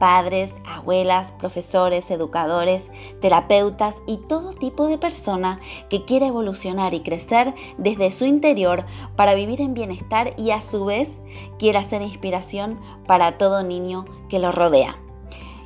padres, 0.00 0.54
abuelas, 0.64 1.30
profesores, 1.30 2.10
educadores, 2.10 2.90
terapeutas 3.20 3.98
y 4.06 4.16
todo 4.16 4.54
tipo 4.54 4.88
de 4.88 4.98
persona 4.98 5.60
que 5.88 6.04
quiera 6.04 6.26
evolucionar 6.26 6.94
y 6.94 7.02
crecer 7.02 7.54
desde 7.78 8.10
su 8.10 8.24
interior 8.24 8.84
para 9.14 9.34
vivir 9.34 9.60
en 9.60 9.74
bienestar 9.74 10.34
y 10.36 10.50
a 10.50 10.60
su 10.62 10.86
vez 10.86 11.20
quiera 11.60 11.84
ser 11.84 12.02
inspiración 12.02 12.80
para 13.06 13.38
todo 13.38 13.62
niño 13.62 14.06
que 14.28 14.40
lo 14.40 14.50
rodea. 14.50 14.98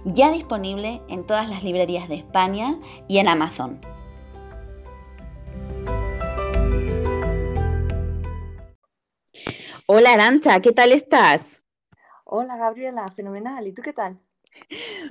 Ya 0.04 0.30
disponible 0.30 1.00
en 1.08 1.24
todas 1.24 1.48
las 1.48 1.62
librerías 1.62 2.08
de 2.08 2.16
España 2.16 2.78
y 3.08 3.18
en 3.18 3.28
Amazon. 3.28 3.80
Hola 9.86 10.14
Arancha, 10.14 10.60
¿qué 10.60 10.72
tal 10.72 10.92
estás? 10.92 11.62
Hola 12.24 12.56
Gabriela, 12.56 13.08
fenomenal. 13.12 13.66
¿Y 13.68 13.72
tú 13.72 13.80
qué 13.80 13.92
tal? 13.92 14.18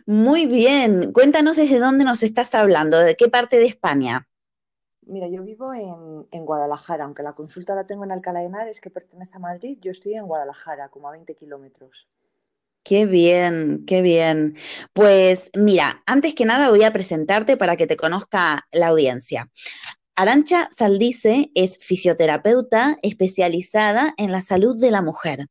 Muy 0.05 0.45
bien. 0.45 1.11
Cuéntanos 1.11 1.55
desde 1.55 1.79
dónde 1.79 2.05
nos 2.05 2.23
estás 2.23 2.53
hablando, 2.55 2.99
de 2.99 3.15
qué 3.15 3.29
parte 3.29 3.57
de 3.59 3.65
España. 3.65 4.27
Mira, 5.05 5.27
yo 5.27 5.43
vivo 5.43 5.73
en, 5.73 6.45
Guadalajara, 6.45 7.05
aunque 7.05 7.23
la 7.23 7.33
consulta 7.33 7.75
la 7.75 7.85
tengo 7.85 8.03
en 8.03 8.11
Alcalá 8.11 8.39
de 8.39 8.45
Henares, 8.45 8.79
que 8.79 8.89
pertenece 8.89 9.35
a 9.35 9.39
Madrid, 9.39 9.77
yo 9.81 9.91
estoy 9.91 10.13
en 10.13 10.25
Guadalajara, 10.25 10.89
como 10.89 11.09
a 11.09 11.11
20 11.11 11.35
kilómetros. 11.35 12.07
Qué 12.83 13.05
bien, 13.05 13.85
qué 13.85 14.01
bien. 14.01 14.55
Pues 14.93 15.51
mira, 15.55 16.03
antes 16.05 16.35
que 16.35 16.45
nada 16.45 16.69
voy 16.69 16.83
a 16.83 16.91
presentarte 16.91 17.55
para 17.57 17.77
que 17.77 17.87
te 17.87 17.95
conozca 17.95 18.67
la 18.71 18.87
audiencia. 18.87 19.49
Arancha 20.15 20.69
Saldice 20.69 21.49
es 21.55 21.79
fisioterapeuta 21.79 22.99
especializada 23.01 24.13
en 24.17 24.31
la 24.31 24.43
salud 24.43 24.79
de 24.79 24.91
la 24.91 25.01
mujer. 25.01 25.47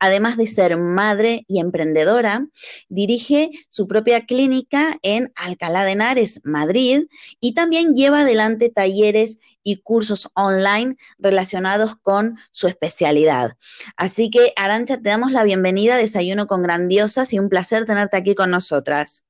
Además 0.00 0.36
de 0.36 0.48
ser 0.48 0.76
madre 0.76 1.44
y 1.46 1.60
emprendedora, 1.60 2.48
dirige 2.88 3.52
su 3.68 3.86
propia 3.86 4.26
clínica 4.26 4.98
en 5.02 5.32
Alcalá 5.36 5.84
de 5.84 5.92
Henares, 5.92 6.40
Madrid, 6.42 7.04
y 7.38 7.54
también 7.54 7.94
lleva 7.94 8.22
adelante 8.22 8.68
talleres 8.68 9.38
y 9.62 9.80
cursos 9.80 10.28
online 10.34 10.96
relacionados 11.18 11.94
con 11.94 12.36
su 12.50 12.66
especialidad. 12.66 13.52
Así 13.96 14.28
que, 14.28 14.52
Arancha, 14.56 14.96
te 14.96 15.08
damos 15.08 15.30
la 15.30 15.44
bienvenida 15.44 15.94
a 15.94 15.98
Desayuno 15.98 16.48
con 16.48 16.64
Grandiosas 16.64 17.32
y 17.32 17.38
un 17.38 17.48
placer 17.48 17.86
tenerte 17.86 18.16
aquí 18.16 18.34
con 18.34 18.50
nosotras. 18.50 19.24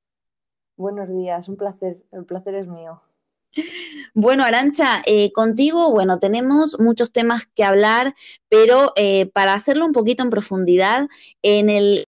Buenos 0.75 1.07
días, 1.07 1.47
un 1.49 1.57
placer, 1.57 2.01
el 2.11 2.25
placer 2.25 2.55
es 2.55 2.67
mío. 2.67 3.03
Bueno, 4.13 4.43
Arancha, 4.43 5.01
eh, 5.05 5.31
contigo, 5.31 5.91
bueno, 5.91 6.19
tenemos 6.19 6.79
muchos 6.79 7.11
temas 7.11 7.47
que 7.47 7.63
hablar, 7.63 8.13
pero 8.49 8.93
eh, 8.95 9.27
para 9.27 9.53
hacerlo 9.53 9.85
un 9.85 9.93
poquito 9.93 10.23
en 10.23 10.29
profundidad, 10.29 11.07
en 11.41 11.69
el 11.69 12.05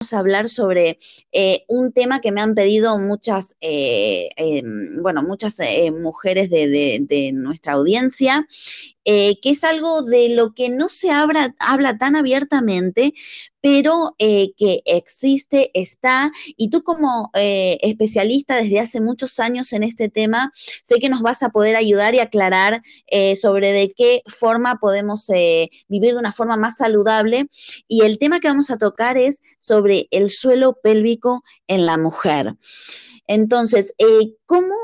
vamos 0.00 0.12
a 0.14 0.18
hablar 0.18 0.48
sobre 0.48 0.98
eh, 1.30 1.64
un 1.68 1.92
tema 1.92 2.20
que 2.22 2.32
me 2.32 2.40
han 2.40 2.54
pedido 2.54 2.98
muchas, 2.98 3.56
em, 3.60 5.02
bueno, 5.02 5.22
muchas 5.22 5.58
mujeres 5.92 6.48
de, 6.48 7.30
nuestra 7.34 7.74
audiencia, 7.74 8.46
que 9.04 9.38
es 9.42 9.64
algo 9.64 10.00
de 10.02 10.30
lo 10.30 10.54
que 10.54 10.70
no 10.70 10.88
se 10.88 11.10
habla, 11.10 11.54
habla 11.58 11.98
tan 11.98 12.16
abiertamente, 12.16 13.12
pero 13.60 14.14
eh, 14.18 14.52
que 14.56 14.82
existe, 14.86 15.70
está, 15.74 16.32
y 16.56 16.70
tú 16.70 16.82
como 16.82 17.30
eh, 17.34 17.78
especialista 17.82 18.56
desde 18.56 18.80
hace 18.80 19.00
muchos 19.00 19.38
años 19.38 19.72
en 19.72 19.82
este 19.82 20.08
tema, 20.08 20.52
sé 20.82 20.98
que 20.98 21.08
nos 21.08 21.22
vas 21.22 21.42
a 21.42 21.50
poder 21.50 21.76
ayudar 21.76 22.14
y 22.14 22.20
aclarar 22.20 22.82
eh, 23.06 23.36
sobre 23.36 23.72
de 23.72 23.92
qué 23.92 24.22
forma 24.26 24.78
podemos 24.80 25.26
vivir 25.88 26.12
de 26.12 26.18
una 26.18 26.32
forma 26.32 26.56
más 26.56 26.76
saludable. 26.76 27.48
Y 27.86 28.02
el 28.02 28.18
tema 28.18 28.40
que 28.40 28.48
vamos 28.48 28.70
a 28.70 28.78
tocar 28.78 29.18
es 29.18 29.40
sobre 29.58 30.08
el 30.10 30.30
suelo 30.30 30.78
pélvico 30.82 31.42
en 31.66 31.86
la 31.86 31.98
mujer. 31.98 32.56
Entonces, 33.26 33.94
¿cómo 34.46 34.74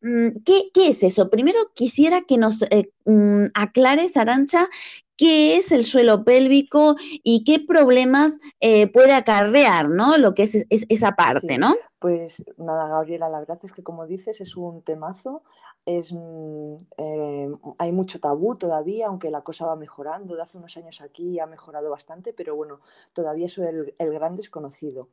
mm, 0.00 0.42
¿qué, 0.44 0.70
es 0.88 1.02
eso? 1.02 1.30
Primero 1.30 1.58
quisiera 1.74 2.22
que 2.22 2.38
nos 2.38 2.64
mm, 3.04 3.46
aclares, 3.54 4.16
Arancha, 4.16 4.68
qué 5.16 5.56
es 5.56 5.72
el 5.72 5.84
suelo 5.84 6.24
pélvico 6.24 6.96
y 7.22 7.44
qué 7.44 7.60
problemas 7.60 8.38
eh, 8.60 8.86
puede 8.86 9.12
acarrear, 9.12 9.88
¿no? 9.88 10.16
Lo 10.16 10.34
que 10.34 10.44
es, 10.44 10.66
esa 10.68 11.12
parte, 11.12 11.58
¿no? 11.58 11.74
Pues 11.98 12.42
nada, 12.56 12.88
Gabriela, 12.88 13.28
la 13.28 13.38
verdad 13.40 13.60
es 13.62 13.72
que 13.72 13.82
como 13.82 14.06
dices 14.06 14.40
es 14.40 14.56
un 14.56 14.82
temazo, 14.82 15.42
es, 15.86 16.12
mm, 16.12 16.74
eh, 16.98 17.50
hay 17.78 17.92
mucho 17.92 18.20
tabú 18.20 18.56
todavía, 18.56 19.06
aunque 19.06 19.30
la 19.30 19.42
cosa 19.42 19.66
va 19.66 19.76
mejorando, 19.76 20.34
de 20.34 20.42
hace 20.42 20.58
unos 20.58 20.76
años 20.76 21.00
aquí 21.00 21.38
ha 21.38 21.46
mejorado 21.46 21.90
bastante, 21.90 22.32
pero 22.32 22.56
bueno, 22.56 22.80
todavía 23.12 23.46
es 23.46 23.58
el, 23.58 23.94
el 23.98 24.12
gran 24.12 24.36
desconocido. 24.36 25.08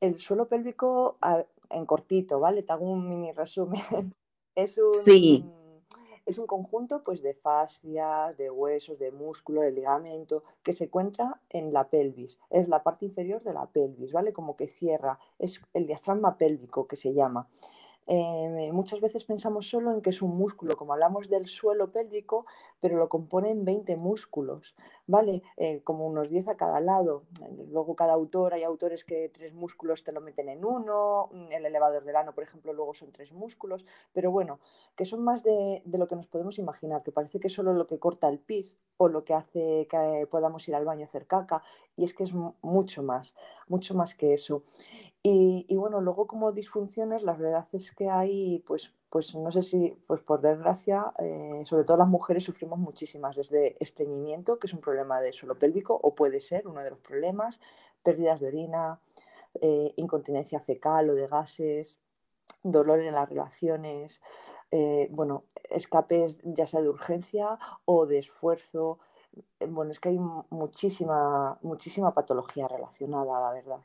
El 0.00 0.18
suelo 0.18 0.48
pélvico, 0.48 1.18
en 1.70 1.86
cortito, 1.86 2.40
¿vale? 2.40 2.62
Te 2.62 2.72
hago 2.72 2.90
un 2.90 3.08
mini 3.08 3.32
resumen. 3.32 4.14
Es 4.54 4.76
un, 4.76 4.92
sí 4.92 5.42
es 6.26 6.38
un 6.38 6.46
conjunto 6.46 7.02
pues, 7.04 7.22
de 7.22 7.34
fascias, 7.34 8.36
de 8.36 8.50
huesos, 8.50 8.98
de 8.98 9.10
músculo, 9.10 9.60
de 9.62 9.72
ligamento, 9.72 10.44
que 10.62 10.72
se 10.72 10.84
encuentra 10.84 11.40
en 11.50 11.72
la 11.72 11.88
pelvis. 11.88 12.38
Es 12.50 12.68
la 12.68 12.82
parte 12.82 13.06
inferior 13.06 13.42
de 13.42 13.52
la 13.52 13.66
pelvis, 13.66 14.12
¿vale? 14.12 14.32
Como 14.32 14.56
que 14.56 14.68
cierra. 14.68 15.18
Es 15.38 15.60
el 15.74 15.86
diafragma 15.86 16.38
pélvico 16.38 16.86
que 16.86 16.96
se 16.96 17.12
llama. 17.12 17.48
Eh, 18.06 18.70
muchas 18.72 19.00
veces 19.00 19.24
pensamos 19.24 19.68
solo 19.68 19.92
en 19.92 20.02
que 20.02 20.10
es 20.10 20.22
un 20.22 20.36
músculo, 20.36 20.76
como 20.76 20.92
hablamos 20.92 21.28
del 21.28 21.46
suelo 21.46 21.92
pélvico, 21.92 22.46
pero 22.80 22.96
lo 22.96 23.08
componen 23.08 23.64
20 23.64 23.96
músculos, 23.96 24.74
¿vale? 25.06 25.42
Eh, 25.56 25.82
como 25.82 26.06
unos 26.06 26.28
10 26.28 26.48
a 26.48 26.56
cada 26.56 26.80
lado. 26.80 27.24
Luego 27.70 27.94
cada 27.94 28.12
autor, 28.14 28.54
hay 28.54 28.64
autores 28.64 29.04
que 29.04 29.28
tres 29.28 29.54
músculos 29.54 30.02
te 30.02 30.12
lo 30.12 30.20
meten 30.20 30.48
en 30.48 30.64
uno, 30.64 31.30
el 31.50 31.64
elevador 31.64 32.04
del 32.04 32.16
ano, 32.16 32.34
por 32.34 32.44
ejemplo, 32.44 32.72
luego 32.72 32.94
son 32.94 33.12
tres 33.12 33.32
músculos, 33.32 33.84
pero 34.12 34.30
bueno, 34.30 34.60
que 34.96 35.04
son 35.04 35.22
más 35.22 35.42
de, 35.42 35.82
de 35.84 35.98
lo 35.98 36.08
que 36.08 36.16
nos 36.16 36.26
podemos 36.26 36.58
imaginar, 36.58 37.02
que 37.02 37.12
parece 37.12 37.38
que 37.40 37.46
es 37.46 37.52
solo 37.52 37.72
lo 37.72 37.86
que 37.86 37.98
corta 37.98 38.28
el 38.28 38.38
pis 38.38 38.76
lo 39.08 39.24
que 39.24 39.34
hace 39.34 39.86
que 39.88 40.26
podamos 40.30 40.66
ir 40.68 40.74
al 40.74 40.84
baño 40.84 41.02
a 41.02 41.08
hacer 41.08 41.26
caca, 41.26 41.62
y 41.96 42.04
es 42.04 42.14
que 42.14 42.24
es 42.24 42.32
mucho 42.32 43.02
más, 43.02 43.34
mucho 43.68 43.94
más 43.94 44.14
que 44.14 44.34
eso. 44.34 44.62
Y, 45.22 45.76
bueno, 45.76 46.00
luego 46.00 46.26
como 46.26 46.52
disfunciones, 46.52 47.22
la 47.22 47.34
verdad 47.34 47.68
es 47.72 47.92
que 47.92 48.08
hay, 48.08 48.58
pues, 48.66 48.92
pues 49.08 49.34
no 49.34 49.52
sé 49.52 49.62
si, 49.62 49.96
pues 50.06 50.20
por 50.20 50.40
desgracia, 50.40 51.12
eh, 51.18 51.62
sobre 51.64 51.84
todo 51.84 51.98
las 51.98 52.08
mujeres 52.08 52.44
sufrimos 52.44 52.78
muchísimas, 52.78 53.36
desde 53.36 53.76
estreñimiento, 53.78 54.58
que 54.58 54.66
es 54.66 54.74
un 54.74 54.80
problema 54.80 55.20
de 55.20 55.32
suelo 55.32 55.58
pélvico, 55.58 55.98
o 56.02 56.14
puede 56.14 56.40
ser 56.40 56.66
uno 56.66 56.82
de 56.82 56.90
los 56.90 56.98
problemas, 56.98 57.60
pérdidas 58.02 58.40
de 58.40 58.48
orina, 58.48 59.00
eh, 59.60 59.92
incontinencia 59.96 60.60
fecal 60.60 61.10
o 61.10 61.14
de 61.14 61.26
gases, 61.26 61.98
dolor 62.62 63.00
en 63.00 63.14
las 63.14 63.28
relaciones, 63.28 64.20
eh, 64.72 65.08
bueno, 65.10 65.44
escapes 65.70 66.38
ya 66.42 66.66
sea 66.66 66.80
de 66.80 66.88
urgencia 66.88 67.58
o 67.84 68.06
de 68.06 68.18
esfuerzo. 68.18 68.98
Bueno, 69.68 69.92
es 69.92 70.00
que 70.00 70.08
hay 70.10 70.18
muchísima, 70.50 71.58
muchísima 71.62 72.14
patología 72.14 72.68
relacionada, 72.68 73.40
la 73.40 73.52
verdad. 73.52 73.80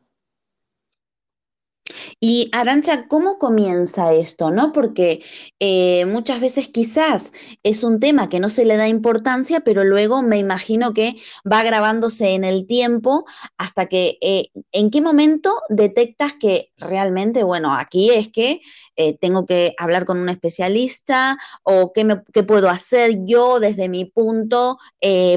Y 2.19 2.49
Arancha, 2.51 3.07
¿cómo 3.07 3.37
comienza 3.37 4.11
esto? 4.11 4.49
¿No? 4.49 4.73
Porque 4.73 5.23
eh, 5.59 6.03
muchas 6.05 6.39
veces 6.39 6.67
quizás 6.67 7.31
es 7.61 7.83
un 7.83 7.99
tema 7.99 8.27
que 8.27 8.39
no 8.39 8.49
se 8.49 8.65
le 8.65 8.75
da 8.75 8.87
importancia, 8.87 9.59
pero 9.59 9.83
luego 9.83 10.23
me 10.23 10.39
imagino 10.39 10.95
que 10.95 11.15
va 11.49 11.61
grabándose 11.61 12.29
en 12.29 12.43
el 12.43 12.65
tiempo 12.65 13.25
hasta 13.59 13.85
que, 13.85 14.17
eh, 14.21 14.47
¿en 14.71 14.89
qué 14.89 14.99
momento 14.99 15.61
detectas 15.69 16.33
que 16.33 16.71
realmente, 16.77 17.43
bueno, 17.43 17.75
aquí 17.75 18.09
es 18.09 18.29
que 18.29 18.61
eh, 18.95 19.15
tengo 19.19 19.45
que 19.45 19.75
hablar 19.77 20.05
con 20.05 20.17
un 20.17 20.29
especialista 20.29 21.37
o 21.61 21.93
qué, 21.93 22.03
me, 22.03 22.23
qué 22.33 22.41
puedo 22.41 22.67
hacer 22.67 23.25
yo 23.25 23.59
desde 23.59 23.89
mi 23.89 24.05
punto 24.05 24.79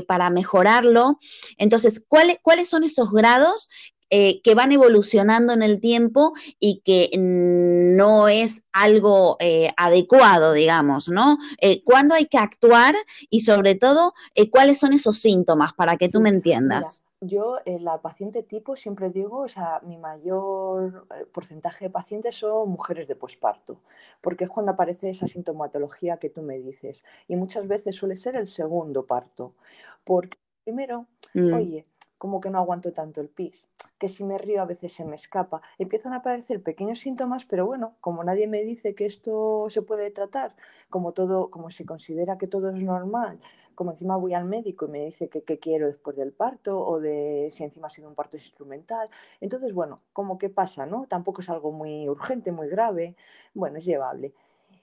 para 0.06 0.30
mejorarlo? 0.30 1.18
Entonces, 1.58 2.02
¿cuáles, 2.08 2.38
¿cuáles 2.42 2.70
son 2.70 2.84
esos 2.84 3.12
grados 3.12 3.68
eh, 4.10 4.42
que 4.42 4.56
van 4.56 4.72
evolucionando 4.72 5.52
en 5.52 5.62
el 5.62 5.80
tiempo 5.80 6.32
y 6.58 6.82
que 6.84 7.10
no 7.16 8.26
es 8.26 8.66
algo 8.72 9.36
eh, 9.38 9.70
adecuado, 9.76 10.52
digamos, 10.52 11.08
¿no? 11.08 11.38
Eh, 11.60 11.84
¿Cuándo 11.84 12.16
hay 12.16 12.26
que 12.26 12.38
actuar 12.38 12.96
y 13.30 13.40
sobre 13.40 13.76
todo 13.76 14.12
cuáles 14.50 14.80
son 14.80 14.94
esos 14.94 15.18
síntomas 15.18 15.72
para 15.74 15.96
que 15.96 16.08
tú 16.08 16.20
me 16.20 16.28
entiendas? 16.28 17.02
yo, 17.22 17.58
la 17.66 18.00
paciente 18.00 18.42
tipo, 18.42 18.76
siempre 18.76 19.10
digo, 19.10 19.40
o 19.40 19.48
sea, 19.48 19.80
mi 19.84 19.98
mayor 19.98 21.06
porcentaje 21.32 21.84
de 21.84 21.90
pacientes 21.90 22.34
son 22.36 22.70
mujeres 22.70 23.06
de 23.08 23.14
posparto, 23.14 23.82
porque 24.22 24.44
es 24.44 24.50
cuando 24.50 24.72
aparece 24.72 25.10
esa 25.10 25.26
sintomatología 25.26 26.16
que 26.16 26.30
tú 26.30 26.40
me 26.40 26.58
dices. 26.58 27.04
Y 27.28 27.36
muchas 27.36 27.68
veces 27.68 27.94
suele 27.94 28.16
ser 28.16 28.36
el 28.36 28.48
segundo 28.48 29.04
parto, 29.04 29.54
porque 30.02 30.38
primero, 30.64 31.06
mm. 31.34 31.52
oye, 31.52 31.86
como 32.16 32.40
que 32.40 32.48
no 32.48 32.58
aguanto 32.58 32.92
tanto 32.92 33.20
el 33.20 33.28
pis 33.28 33.66
que 34.00 34.08
si 34.08 34.24
me 34.24 34.38
río 34.38 34.62
a 34.62 34.64
veces 34.64 34.92
se 34.94 35.04
me 35.04 35.14
escapa. 35.14 35.60
Empiezan 35.78 36.14
a 36.14 36.16
aparecer 36.16 36.62
pequeños 36.62 36.98
síntomas, 37.00 37.44
pero 37.44 37.66
bueno, 37.66 37.96
como 38.00 38.24
nadie 38.24 38.48
me 38.48 38.64
dice 38.64 38.94
que 38.94 39.04
esto 39.06 39.66
se 39.68 39.82
puede 39.82 40.10
tratar, 40.10 40.56
como 40.88 41.12
todo, 41.12 41.50
como 41.50 41.70
se 41.70 41.84
considera 41.84 42.38
que 42.38 42.48
todo 42.48 42.70
es 42.70 42.82
normal, 42.82 43.38
como 43.74 43.92
encima 43.92 44.16
voy 44.16 44.32
al 44.32 44.46
médico 44.46 44.86
y 44.86 44.88
me 44.88 45.04
dice 45.04 45.28
que 45.28 45.42
qué 45.44 45.58
quiero 45.58 45.86
después 45.86 46.16
del 46.16 46.32
parto 46.32 46.80
o 46.82 46.98
de 46.98 47.50
si 47.52 47.62
encima 47.62 47.88
ha 47.88 47.90
sido 47.90 48.08
un 48.08 48.14
parto 48.14 48.38
instrumental, 48.38 49.10
entonces 49.40 49.74
bueno, 49.74 49.96
como 50.14 50.38
que 50.38 50.48
pasa, 50.48 50.86
¿no? 50.86 51.06
Tampoco 51.06 51.42
es 51.42 51.50
algo 51.50 51.70
muy 51.70 52.08
urgente, 52.08 52.52
muy 52.52 52.68
grave, 52.68 53.16
bueno, 53.54 53.78
es 53.78 53.84
llevable. 53.84 54.32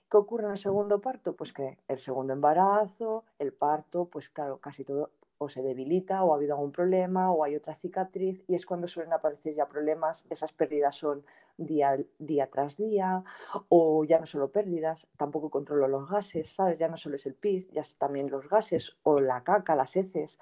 ¿Qué 0.09 0.17
ocurre 0.17 0.45
en 0.45 0.51
el 0.51 0.57
segundo 0.57 1.01
parto? 1.01 1.35
Pues 1.35 1.51
que 1.51 1.79
el 1.87 1.99
segundo 1.99 2.33
embarazo, 2.33 3.25
el 3.39 3.51
parto, 3.51 4.05
pues 4.05 4.29
claro, 4.29 4.59
casi 4.59 4.85
todo 4.85 5.11
o 5.37 5.49
se 5.49 5.61
debilita 5.61 6.23
o 6.23 6.33
ha 6.33 6.35
habido 6.35 6.55
algún 6.55 6.71
problema 6.71 7.31
o 7.31 7.43
hay 7.43 7.55
otra 7.55 7.73
cicatriz 7.75 8.43
y 8.47 8.55
es 8.55 8.65
cuando 8.65 8.87
suelen 8.87 9.13
aparecer 9.13 9.55
ya 9.55 9.67
problemas, 9.67 10.25
esas 10.29 10.51
pérdidas 10.51 10.95
son 10.95 11.23
día, 11.57 11.97
día 12.19 12.47
tras 12.47 12.77
día 12.77 13.23
o 13.69 14.03
ya 14.05 14.19
no 14.19 14.25
solo 14.25 14.51
pérdidas, 14.51 15.07
tampoco 15.17 15.49
controlo 15.49 15.87
los 15.87 16.09
gases, 16.09 16.49
¿sabes? 16.49 16.79
Ya 16.79 16.87
no 16.87 16.97
solo 16.97 17.15
es 17.15 17.25
el 17.25 17.35
pis, 17.35 17.69
ya 17.71 17.83
también 17.97 18.29
los 18.29 18.47
gases 18.47 18.97
o 19.03 19.19
la 19.19 19.43
caca, 19.43 19.75
las 19.75 19.95
heces. 19.95 20.39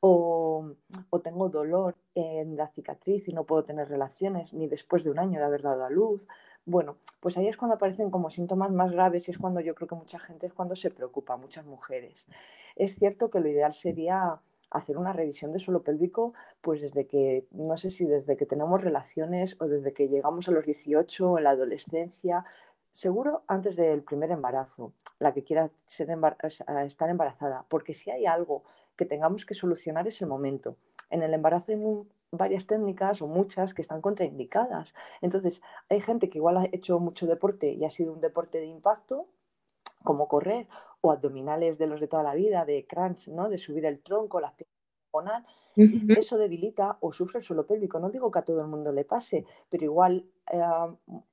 O, 0.00 0.72
o, 1.08 1.20
tengo 1.20 1.48
dolor 1.48 1.96
en 2.14 2.54
la 2.54 2.68
cicatriz 2.68 3.28
y 3.28 3.32
no 3.32 3.44
puedo 3.44 3.64
tener 3.64 3.88
relaciones 3.88 4.52
ni 4.52 4.68
después 4.68 5.02
de 5.02 5.10
un 5.10 5.18
año 5.18 5.40
de 5.40 5.46
haber 5.46 5.62
dado 5.62 5.84
a 5.84 5.90
luz. 5.90 6.28
Bueno, 6.68 6.98
pues 7.20 7.36
ahí 7.38 7.46
es 7.46 7.56
cuando 7.56 7.76
aparecen 7.76 8.10
como 8.10 8.28
síntomas 8.28 8.72
más 8.72 8.90
graves 8.90 9.28
y 9.28 9.30
es 9.30 9.38
cuando 9.38 9.60
yo 9.60 9.76
creo 9.76 9.86
que 9.86 9.94
mucha 9.94 10.18
gente 10.18 10.46
es 10.46 10.52
cuando 10.52 10.74
se 10.74 10.90
preocupa, 10.90 11.36
muchas 11.36 11.64
mujeres. 11.64 12.26
Es 12.74 12.96
cierto 12.96 13.30
que 13.30 13.38
lo 13.38 13.48
ideal 13.48 13.72
sería 13.72 14.40
hacer 14.70 14.98
una 14.98 15.12
revisión 15.12 15.52
de 15.52 15.60
suelo 15.60 15.84
pélvico, 15.84 16.34
pues 16.60 16.80
desde 16.80 17.06
que, 17.06 17.46
no 17.52 17.76
sé 17.76 17.90
si 17.90 18.04
desde 18.04 18.36
que 18.36 18.46
tenemos 18.46 18.82
relaciones 18.82 19.56
o 19.60 19.68
desde 19.68 19.92
que 19.92 20.08
llegamos 20.08 20.48
a 20.48 20.50
los 20.50 20.64
18 20.64 21.38
en 21.38 21.44
la 21.44 21.50
adolescencia, 21.50 22.44
seguro 22.90 23.44
antes 23.46 23.76
del 23.76 24.02
primer 24.02 24.32
embarazo, 24.32 24.92
la 25.20 25.32
que 25.32 25.44
quiera 25.44 25.70
ser 25.84 26.08
estar 26.84 27.10
embarazada, 27.10 27.64
porque 27.68 27.94
si 27.94 28.10
hay 28.10 28.26
algo 28.26 28.64
que 28.96 29.06
tengamos 29.06 29.46
que 29.46 29.54
solucionar 29.54 30.08
es 30.08 30.20
el 30.20 30.26
momento. 30.26 30.76
En 31.10 31.22
el 31.22 31.32
embarazo 31.32 31.70
hay 31.70 31.78
varias 32.30 32.66
técnicas 32.66 33.22
o 33.22 33.26
muchas 33.26 33.74
que 33.74 33.82
están 33.82 34.00
contraindicadas. 34.00 34.94
Entonces, 35.20 35.62
hay 35.88 36.00
gente 36.00 36.28
que 36.28 36.38
igual 36.38 36.56
ha 36.58 36.64
hecho 36.72 36.98
mucho 36.98 37.26
deporte 37.26 37.72
y 37.72 37.84
ha 37.84 37.90
sido 37.90 38.12
un 38.12 38.20
deporte 38.20 38.58
de 38.58 38.66
impacto, 38.66 39.28
como 40.04 40.28
correr, 40.28 40.68
o 41.00 41.12
abdominales 41.12 41.78
de 41.78 41.86
los 41.86 42.00
de 42.00 42.08
toda 42.08 42.22
la 42.22 42.34
vida, 42.34 42.64
de 42.64 42.86
crunch, 42.86 43.28
¿no? 43.28 43.48
de 43.48 43.58
subir 43.58 43.84
el 43.86 44.00
tronco, 44.00 44.40
las 44.40 44.52
piernas 44.52 44.76
eso 46.08 46.38
debilita 46.38 46.98
o 47.00 47.12
sufre 47.12 47.38
el 47.38 47.44
suelo 47.44 47.66
pélvico. 47.66 47.98
No 47.98 48.10
digo 48.10 48.30
que 48.30 48.38
a 48.38 48.44
todo 48.44 48.60
el 48.60 48.66
mundo 48.66 48.92
le 48.92 49.04
pase, 49.04 49.44
pero 49.68 49.84
igual 49.84 50.26
eh, 50.50 50.60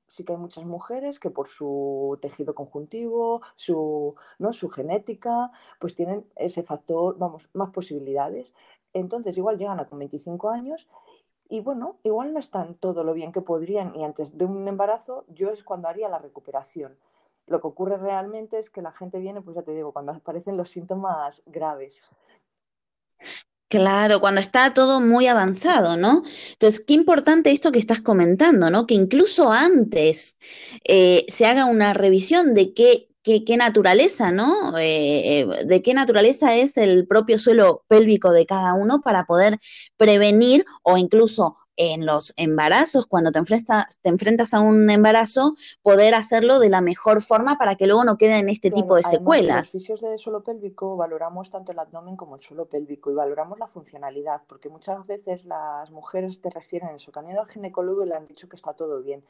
sí 0.08 0.24
que 0.24 0.32
hay 0.32 0.38
muchas 0.38 0.64
mujeres 0.64 1.18
que 1.18 1.30
por 1.30 1.48
su 1.48 2.18
tejido 2.20 2.54
conjuntivo, 2.54 3.40
su, 3.54 4.14
¿no? 4.38 4.52
su 4.52 4.68
genética, 4.68 5.50
pues 5.80 5.94
tienen 5.94 6.26
ese 6.36 6.62
factor, 6.62 7.16
vamos, 7.18 7.48
más 7.52 7.70
posibilidades. 7.70 8.54
Entonces, 8.94 9.36
igual 9.36 9.58
llegan 9.58 9.80
a 9.80 9.86
con 9.86 9.98
25 9.98 10.50
años 10.50 10.88
y 11.48 11.60
bueno, 11.60 11.98
igual 12.04 12.32
no 12.32 12.38
están 12.38 12.74
todo 12.74 13.04
lo 13.04 13.12
bien 13.12 13.32
que 13.32 13.42
podrían 13.42 13.94
y 13.94 14.04
antes 14.04 14.38
de 14.38 14.46
un 14.46 14.66
embarazo 14.66 15.26
yo 15.28 15.50
es 15.50 15.62
cuando 15.62 15.88
haría 15.88 16.08
la 16.08 16.18
recuperación. 16.18 16.96
Lo 17.46 17.60
que 17.60 17.66
ocurre 17.66 17.98
realmente 17.98 18.58
es 18.58 18.70
que 18.70 18.80
la 18.80 18.92
gente 18.92 19.18
viene, 19.18 19.42
pues 19.42 19.56
ya 19.56 19.62
te 19.62 19.74
digo, 19.74 19.92
cuando 19.92 20.12
aparecen 20.12 20.56
los 20.56 20.70
síntomas 20.70 21.42
graves. 21.44 22.00
Claro, 23.68 24.20
cuando 24.20 24.40
está 24.40 24.72
todo 24.72 25.00
muy 25.00 25.26
avanzado, 25.26 25.96
¿no? 25.96 26.22
Entonces, 26.52 26.80
qué 26.80 26.94
importante 26.94 27.50
esto 27.50 27.72
que 27.72 27.80
estás 27.80 28.00
comentando, 28.00 28.70
¿no? 28.70 28.86
Que 28.86 28.94
incluso 28.94 29.50
antes 29.50 30.36
eh, 30.84 31.24
se 31.28 31.46
haga 31.46 31.66
una 31.66 31.92
revisión 31.92 32.54
de 32.54 32.72
qué 32.72 33.08
qué, 33.24 33.56
naturaleza, 33.56 34.30
¿no? 34.30 34.76
Eh, 34.78 35.40
eh, 35.40 35.64
de 35.64 35.82
qué 35.82 35.94
naturaleza 35.94 36.54
es 36.54 36.76
el 36.76 37.06
propio 37.06 37.38
suelo 37.38 37.82
pélvico 37.88 38.30
de 38.30 38.46
cada 38.46 38.74
uno 38.74 39.00
para 39.00 39.24
poder 39.24 39.58
prevenir 39.96 40.64
o 40.82 40.98
incluso 40.98 41.56
en 41.76 42.06
los 42.06 42.34
embarazos, 42.36 43.06
cuando 43.06 43.32
te 43.32 43.40
enfrentas, 43.40 43.98
te 44.00 44.08
enfrentas 44.08 44.54
a 44.54 44.60
un 44.60 44.88
embarazo, 44.90 45.56
poder 45.82 46.14
hacerlo 46.14 46.60
de 46.60 46.68
la 46.68 46.80
mejor 46.80 47.20
forma 47.20 47.58
para 47.58 47.74
que 47.74 47.88
luego 47.88 48.04
no 48.04 48.16
queden 48.16 48.48
este 48.48 48.70
tipo 48.70 48.94
de 48.94 49.02
secuelas. 49.02 49.56
los 49.56 49.70
fisios 49.70 50.00
de 50.00 50.16
suelo 50.16 50.44
pélvico 50.44 50.96
valoramos 50.96 51.50
tanto 51.50 51.72
el 51.72 51.78
abdomen 51.80 52.16
como 52.16 52.36
el 52.36 52.42
suelo 52.42 52.66
pélvico 52.66 53.10
y 53.10 53.14
valoramos 53.14 53.58
la 53.58 53.66
funcionalidad, 53.66 54.42
porque 54.46 54.68
muchas 54.68 55.04
veces 55.06 55.44
las 55.46 55.90
mujeres 55.90 56.40
te 56.40 56.50
refieren 56.50 56.90
en 56.90 57.00
su 57.00 57.10
camino 57.10 57.40
al 57.40 57.48
ginecólogo 57.48 58.04
y 58.04 58.08
le 58.08 58.14
han 58.14 58.28
dicho 58.28 58.48
que 58.48 58.54
está 58.54 58.74
todo 58.74 59.02
bien 59.02 59.24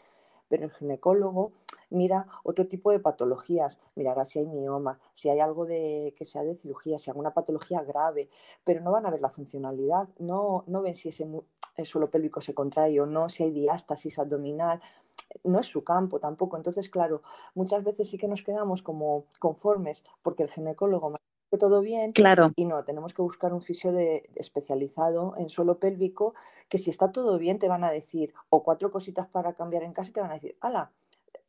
pero 0.48 0.64
el 0.64 0.70
ginecólogo 0.70 1.52
mira 1.90 2.26
otro 2.42 2.66
tipo 2.66 2.90
de 2.90 3.00
patologías, 3.00 3.78
mirará 3.94 4.24
si 4.24 4.38
hay 4.38 4.46
mioma, 4.46 4.98
si 5.12 5.28
hay 5.28 5.40
algo 5.40 5.64
de, 5.66 6.14
que 6.16 6.24
sea 6.24 6.42
de 6.42 6.54
cirugía, 6.54 6.98
si 6.98 7.10
hay 7.10 7.12
alguna 7.12 7.32
patología 7.32 7.82
grave, 7.82 8.28
pero 8.64 8.80
no 8.80 8.92
van 8.92 9.06
a 9.06 9.10
ver 9.10 9.20
la 9.20 9.30
funcionalidad, 9.30 10.08
no, 10.18 10.64
no 10.66 10.82
ven 10.82 10.94
si 10.94 11.08
ese, 11.08 11.28
el 11.76 11.86
suelo 11.86 12.10
pélvico 12.10 12.40
se 12.40 12.54
contrae 12.54 13.00
o 13.00 13.06
no, 13.06 13.28
si 13.28 13.44
hay 13.44 13.50
diástasis 13.50 14.18
abdominal, 14.18 14.80
no 15.42 15.60
es 15.60 15.66
su 15.66 15.82
campo 15.82 16.20
tampoco. 16.20 16.56
Entonces, 16.56 16.88
claro, 16.88 17.22
muchas 17.54 17.82
veces 17.82 18.08
sí 18.08 18.18
que 18.18 18.28
nos 18.28 18.42
quedamos 18.42 18.82
como 18.82 19.26
conformes 19.38 20.04
porque 20.22 20.42
el 20.42 20.50
ginecólogo 20.50 21.16
todo 21.58 21.80
bien. 21.80 22.12
Claro. 22.12 22.52
Y 22.56 22.64
no, 22.64 22.84
tenemos 22.84 23.14
que 23.14 23.22
buscar 23.22 23.52
un 23.52 23.62
fisio 23.62 23.92
de, 23.92 24.28
especializado 24.34 25.34
en 25.36 25.48
suelo 25.48 25.78
pélvico 25.78 26.34
que 26.68 26.78
si 26.78 26.90
está 26.90 27.12
todo 27.12 27.38
bien 27.38 27.58
te 27.58 27.68
van 27.68 27.84
a 27.84 27.90
decir, 27.90 28.32
o 28.50 28.62
cuatro 28.62 28.90
cositas 28.90 29.28
para 29.28 29.54
cambiar 29.54 29.82
en 29.82 29.92
casa 29.92 30.10
y 30.10 30.12
te 30.12 30.20
van 30.20 30.30
a 30.30 30.34
decir, 30.34 30.56
ala, 30.60 30.92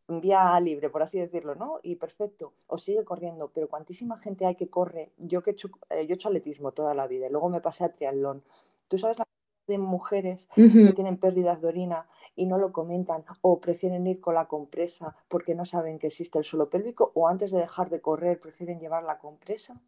vía 0.08 0.60
libre, 0.60 0.90
por 0.90 1.04
así 1.04 1.20
decirlo, 1.20 1.56
¿no? 1.56 1.80
Y 1.84 1.96
perfecto, 1.96 2.54
o 2.68 2.78
sigue 2.78 3.04
corriendo, 3.04 3.52
pero 3.54 3.68
cuantísima 3.68 4.18
gente 4.18 4.46
hay 4.46 4.56
que 4.56 4.70
corre. 4.70 5.12
Yo 5.18 5.42
que 5.42 5.52
he 5.52 5.54
hecho, 5.54 5.70
eh, 5.90 6.06
yo 6.06 6.14
he 6.14 6.16
hecho 6.16 6.30
atletismo 6.30 6.72
toda 6.72 6.94
la 6.94 7.08
vida, 7.08 7.28
y 7.28 7.32
luego 7.32 7.50
me 7.50 7.62
pasé 7.62 7.86
a 7.86 7.94
triatlón. 7.94 8.44
¿Tú 8.88 8.98
sabes 8.98 9.18
la 9.20 9.26
de 9.68 9.78
mujeres 9.78 10.48
que 10.56 10.94
tienen 10.94 11.18
pérdidas 11.18 11.62
de 11.62 11.68
orina 11.68 12.08
y 12.36 12.46
no 12.46 12.58
lo 12.58 12.72
comentan 12.72 13.24
o 13.42 13.60
prefieren 13.60 14.06
ir 14.08 14.22
con 14.22 14.36
la 14.36 14.48
compresa 14.48 15.16
porque 15.28 15.56
no 15.56 15.66
saben 15.66 15.98
que 15.98 16.08
existe 16.08 16.38
el 16.38 16.44
suelo 16.44 16.70
pélvico 16.70 17.12
o 17.16 17.28
antes 17.28 17.52
de 17.52 17.60
dejar 17.60 17.90
de 17.90 18.02
correr 18.02 18.40
prefieren 18.40 18.80
llevar 18.80 19.04
la 19.04 19.18
compresa? 19.18 19.82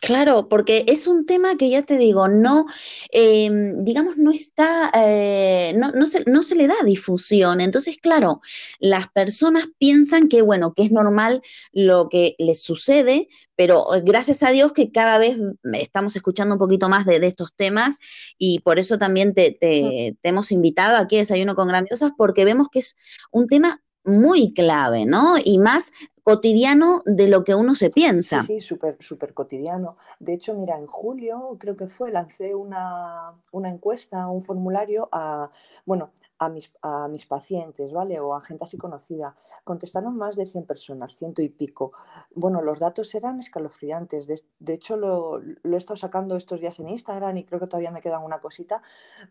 Claro, 0.00 0.48
porque 0.48 0.84
es 0.88 1.06
un 1.06 1.26
tema 1.26 1.56
que 1.56 1.70
ya 1.70 1.82
te 1.82 1.98
digo, 1.98 2.28
no, 2.28 2.66
em, 3.10 3.84
digamos, 3.84 4.16
no 4.16 4.30
está, 4.30 4.90
eh, 4.94 5.74
no, 5.76 5.90
no, 5.92 6.06
se, 6.06 6.24
no, 6.24 6.42
se, 6.42 6.54
le 6.54 6.66
da 6.66 6.74
difusión. 6.84 7.60
Entonces, 7.60 7.98
claro, 7.98 8.40
las 8.80 9.08
personas 9.08 9.68
piensan 9.78 10.28
que, 10.28 10.42
bueno, 10.42 10.74
que 10.74 10.84
es 10.84 10.90
normal 10.90 11.42
lo 11.72 12.08
que 12.08 12.34
les 12.38 12.62
sucede, 12.62 13.28
pero 13.56 13.94
eh, 13.94 14.02
gracias 14.04 14.42
a 14.42 14.50
Dios 14.50 14.72
que 14.72 14.92
cada 14.92 15.18
vez 15.18 15.38
estamos 15.74 16.16
escuchando 16.16 16.54
un 16.54 16.58
poquito 16.58 16.88
más 16.88 17.06
de, 17.06 17.18
estos 17.26 17.54
temas 17.54 17.98
y 18.38 18.60
por 18.60 18.78
eso 18.78 18.96
también 18.98 19.34
te, 19.34 19.50
te, 19.50 20.16
te 20.20 20.28
hemos 20.28 20.52
invitado 20.52 20.96
aquí 20.96 21.16
a 21.16 21.18
Desayuno 21.20 21.54
con 21.54 21.68
Grandiosas, 21.68 22.12
porque 22.16 22.44
vemos 22.44 22.68
que 22.70 22.78
es 22.80 22.96
un 23.30 23.48
tema 23.48 23.82
muy 24.04 24.54
clave, 24.54 25.04
¿no? 25.06 25.36
Y 25.42 25.58
más 25.58 25.92
cotidiano 26.28 27.00
de 27.06 27.26
lo 27.28 27.42
que 27.42 27.54
uno 27.54 27.74
se 27.74 27.88
piensa. 27.88 28.42
Sí, 28.42 28.60
sí, 28.60 28.60
súper, 28.60 28.98
súper 29.00 29.32
cotidiano. 29.32 29.96
De 30.20 30.34
hecho, 30.34 30.52
mira, 30.52 30.76
en 30.76 30.86
julio 30.86 31.56
creo 31.58 31.74
que 31.74 31.88
fue, 31.88 32.12
lancé 32.12 32.54
una, 32.54 33.32
una 33.50 33.70
encuesta, 33.70 34.28
un 34.28 34.42
formulario 34.42 35.08
a, 35.10 35.50
bueno, 35.86 36.10
a 36.38 36.50
mis, 36.50 36.70
a 36.82 37.08
mis 37.08 37.24
pacientes, 37.24 37.92
¿vale? 37.94 38.20
O 38.20 38.34
a 38.34 38.42
gente 38.42 38.64
así 38.64 38.76
conocida. 38.76 39.36
Contestaron 39.64 40.18
más 40.18 40.36
de 40.36 40.44
100 40.44 40.66
personas, 40.66 41.16
ciento 41.16 41.40
y 41.40 41.48
pico. 41.48 41.92
Bueno, 42.34 42.60
los 42.60 42.78
datos 42.78 43.14
eran 43.14 43.38
escalofriantes. 43.38 44.26
De, 44.26 44.72
hecho, 44.74 44.98
lo, 44.98 45.38
lo, 45.38 45.74
he 45.74 45.78
estado 45.78 45.96
sacando 45.96 46.36
estos 46.36 46.60
días 46.60 46.78
en 46.78 46.90
Instagram 46.90 47.38
y 47.38 47.44
creo 47.44 47.58
que 47.58 47.68
todavía 47.68 47.90
me 47.90 48.02
queda 48.02 48.18
una 48.18 48.40
cosita. 48.40 48.82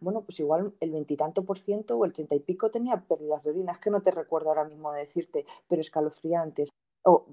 Bueno, 0.01 0.21
pues 0.21 0.39
igual 0.39 0.73
el 0.79 0.91
veintitanto 0.91 1.45
por 1.45 1.59
ciento 1.59 1.95
o 1.95 2.05
el 2.05 2.13
treinta 2.13 2.33
y 2.33 2.39
pico 2.39 2.71
tenía 2.71 3.03
pérdidas 3.07 3.43
de 3.43 3.51
orina. 3.51 3.71
Es 3.71 3.77
que 3.77 3.91
no 3.91 4.01
te 4.01 4.09
recuerdo 4.09 4.49
ahora 4.49 4.65
mismo 4.65 4.91
decirte, 4.91 5.45
pero 5.67 5.81
escalofriantes. 5.81 6.69
O 7.07 7.25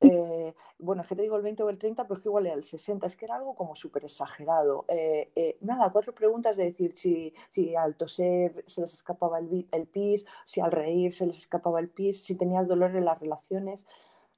eh, 0.00 0.54
bueno, 0.78 1.02
es 1.02 1.08
que 1.08 1.14
te 1.14 1.22
digo 1.22 1.36
el 1.36 1.42
20 1.42 1.62
o 1.62 1.68
el 1.68 1.78
30, 1.78 2.04
pero 2.04 2.16
es 2.16 2.22
que 2.22 2.28
igual 2.28 2.46
era 2.46 2.54
el 2.54 2.62
60, 2.62 3.06
es 3.06 3.16
que 3.16 3.26
era 3.26 3.36
algo 3.36 3.54
como 3.54 3.74
súper 3.74 4.04
exagerado. 4.04 4.86
Eh, 4.88 5.30
eh, 5.36 5.58
nada, 5.60 5.92
cuatro 5.92 6.14
preguntas 6.14 6.56
de 6.56 6.64
decir 6.64 6.94
si, 6.96 7.34
si 7.50 7.76
al 7.76 7.96
toser 7.96 8.64
se 8.66 8.80
les 8.80 8.94
escapaba 8.94 9.38
el, 9.38 9.68
el, 9.70 9.86
pis, 9.86 10.24
si 10.46 10.60
al 10.60 10.72
reír 10.72 11.14
se 11.14 11.26
les 11.26 11.38
escapaba 11.38 11.80
el 11.80 11.90
pis, 11.90 12.24
si 12.24 12.34
tenías 12.34 12.66
dolor 12.66 12.96
en 12.96 13.04
las 13.04 13.20
relaciones. 13.20 13.86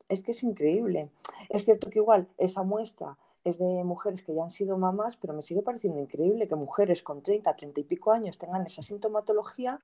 Es 0.09 0.23
que 0.23 0.33
es 0.33 0.43
increíble. 0.43 1.11
Es 1.49 1.65
cierto 1.65 1.91
que 1.91 2.01
igual 2.01 2.29
esa 2.39 2.65
muestra 2.65 3.17
es 3.45 3.59
de 3.59 3.85
mujeres 3.85 4.23
que 4.23 4.35
ya 4.35 4.43
han 4.43 4.51
sido 4.51 4.77
mamás, 4.79 5.17
pero 5.17 5.33
me 5.33 5.43
sigue 5.43 5.62
pareciendo 5.62 6.01
increíble 6.01 6.49
que 6.49 6.57
mujeres 6.57 7.03
con 7.03 7.23
30, 7.23 7.55
30 7.55 7.81
y 7.81 7.85
pico 7.85 8.11
años 8.11 8.37
tengan 8.37 8.67
esa 8.67 8.83
sintomatología 8.83 9.81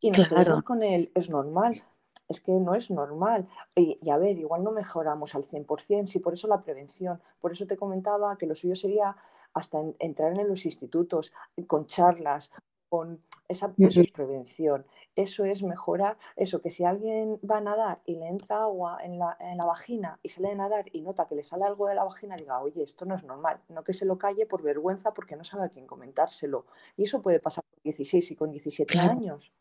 y 0.00 0.10
nos 0.10 0.28
quedemos 0.28 0.62
con 0.64 0.82
él, 0.82 1.10
es 1.14 1.30
normal 1.30 1.82
es 2.28 2.40
que 2.40 2.52
no 2.52 2.74
es 2.74 2.90
normal. 2.90 3.46
Y, 3.74 3.98
a 4.10 4.18
ver, 4.18 4.38
igual 4.38 4.64
no 4.64 4.72
mejoramos 4.72 5.34
al 5.34 5.44
100%, 5.44 6.06
sí, 6.06 6.18
por 6.18 6.34
eso 6.34 6.48
la 6.48 6.62
prevención. 6.62 7.20
Por 7.40 7.52
eso 7.52 7.66
te 7.66 7.76
comentaba 7.76 8.36
que 8.38 8.46
lo 8.46 8.54
suyo 8.54 8.76
sería 8.76 9.16
hasta 9.52 9.78
entrar 9.98 10.38
en 10.38 10.48
los 10.48 10.64
institutos, 10.64 11.32
con 11.66 11.86
charlas, 11.86 12.50
con 12.88 13.18
esa 13.48 13.74
eso 13.76 14.00
es 14.00 14.12
prevención. 14.12 14.86
Eso 15.16 15.44
es 15.44 15.62
mejorar, 15.62 16.16
eso 16.36 16.60
que 16.60 16.70
si 16.70 16.84
alguien 16.84 17.40
va 17.48 17.58
a 17.58 17.60
nadar 17.60 18.00
y 18.04 18.14
le 18.16 18.26
entra 18.26 18.62
agua 18.62 18.98
en 19.02 19.18
la, 19.18 19.36
en 19.40 19.58
la 19.58 19.64
vagina 19.64 20.18
y 20.22 20.28
sale 20.28 20.48
de 20.48 20.54
nadar 20.54 20.84
y 20.92 21.02
nota 21.02 21.26
que 21.26 21.34
le 21.34 21.44
sale 21.44 21.64
algo 21.64 21.88
de 21.88 21.94
la 21.94 22.04
vagina, 22.04 22.36
diga, 22.36 22.60
oye, 22.60 22.82
esto 22.82 23.04
no 23.04 23.14
es 23.16 23.24
normal. 23.24 23.60
No 23.68 23.82
que 23.84 23.92
se 23.92 24.04
lo 24.04 24.16
calle 24.16 24.46
por 24.46 24.62
vergüenza 24.62 25.12
porque 25.12 25.36
no 25.36 25.44
sabe 25.44 25.64
a 25.64 25.68
quién 25.70 25.86
comentárselo. 25.86 26.66
Y 26.96 27.04
eso 27.04 27.20
puede 27.20 27.40
pasar 27.40 27.64
con 27.64 27.80
16 27.82 28.30
y 28.30 28.36
con 28.36 28.50
17 28.50 28.98
años. 28.98 29.52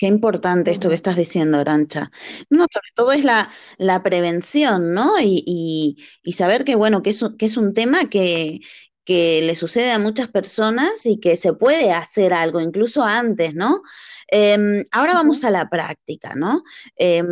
Qué 0.00 0.06
importante 0.06 0.70
esto 0.70 0.88
que 0.88 0.94
estás 0.94 1.14
diciendo, 1.16 1.58
Arancha. 1.58 2.10
No, 2.48 2.64
sobre 2.72 2.88
todo 2.94 3.12
es 3.12 3.22
la, 3.22 3.50
la 3.76 4.02
prevención, 4.02 4.94
¿no? 4.94 5.20
Y, 5.20 5.98
y, 6.24 6.32
saber 6.32 6.64
que, 6.64 6.74
bueno, 6.74 7.02
que 7.02 7.10
es, 7.10 7.22
que 7.38 7.44
es 7.44 7.58
un 7.58 7.74
tema 7.74 8.08
que, 8.08 8.60
que 9.04 9.42
le 9.42 9.54
sucede 9.56 9.92
a 9.92 9.98
muchas 9.98 10.28
personas 10.28 11.06
y 11.06 11.18
que 11.18 11.36
se 11.36 11.52
puede 11.52 11.92
hacer 11.92 12.32
algo, 12.32 12.60
incluso 12.60 13.02
antes, 13.02 13.54
¿no? 13.54 13.82
Em, 14.28 14.84
ahora 14.92 15.14
vamos 15.14 15.42
a 15.44 15.50
la 15.50 15.68
práctica, 15.68 16.34
¿no? 16.36 16.62
Em, 16.96 17.30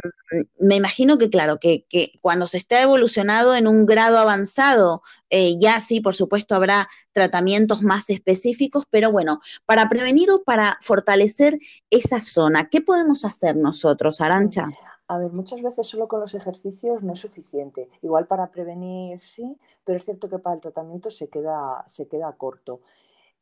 me 0.59 0.77
imagino 0.77 1.19
que, 1.19 1.31
claro, 1.31 1.59
que, 1.61 1.85
cuando 2.21 2.47
se 2.47 2.57
esté 2.57 2.83
evolucionado 2.83 3.55
en 3.55 3.67
un 3.69 3.87
grado 3.87 4.19
avanzado, 4.19 5.03
eh, 5.31 5.57
ya 5.61 5.81
sí, 5.81 6.01
por 6.01 6.15
supuesto, 6.15 6.55
habrá 6.55 6.89
tratamientos 7.13 7.83
más 7.83 8.11
específicos, 8.11 8.85
pero 8.91 9.13
bueno, 9.13 9.41
para 9.67 9.89
prevenir 9.89 10.31
o 10.31 10.43
para 10.43 10.79
fortalecer 10.81 11.59
esa 11.91 12.21
zona, 12.21 12.69
¿qué 12.69 12.81
podemos 12.81 13.25
hacer 13.25 13.57
nosotros, 13.57 14.21
Arancha? 14.21 14.69
A 15.09 15.19
ver, 15.19 15.33
muchas 15.33 15.63
veces 15.63 15.87
solo 15.87 16.07
con 16.07 16.21
los 16.21 16.35
ejercicios 16.35 17.03
no 17.03 17.15
es 17.15 17.19
suficiente. 17.19 17.89
Igual 18.03 18.27
para 18.27 18.51
prevenir 18.51 19.23
sí, 19.23 19.59
pero 19.85 19.99
es 19.99 20.05
cierto 20.05 20.29
que 20.29 20.39
para 20.39 20.55
el 20.55 20.61
tratamiento 20.61 21.11
se 21.11 21.29
queda, 21.29 21.83
se 21.89 22.07
queda 22.09 22.37
corto. 22.37 22.83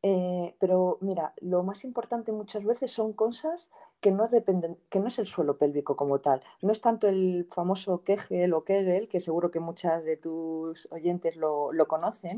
Eh, 0.03 0.55
pero 0.61 0.99
mira, 1.01 1.35
lo 1.41 1.63
más 1.63 1.83
importante 1.83 2.31
muchas 2.31 2.65
veces 2.65 2.93
son 2.93 3.13
cosas 3.13 3.71
que 3.99 4.13
no 4.13 4.29
dependen, 4.29 4.79
que 4.89 5.01
no 5.01 5.09
es 5.09 5.19
el 5.19 5.27
suelo 5.27 5.59
pélvico 5.59 5.97
como 5.97 6.21
tal. 6.21 6.41
No 6.63 6.71
es 6.71 6.81
tanto 6.81 7.09
el 7.09 7.49
famoso 7.53 8.05
Kegel 8.05 8.55
o 8.55 8.63
Kegel, 8.63 9.09
que 9.09 9.19
seguro 9.19 9.51
que 9.51 9.59
muchas 9.59 10.05
de 10.05 10.17
tus 10.17 10.87
oyentes 10.93 11.35
lo, 11.35 11.73
conocen. 11.89 12.31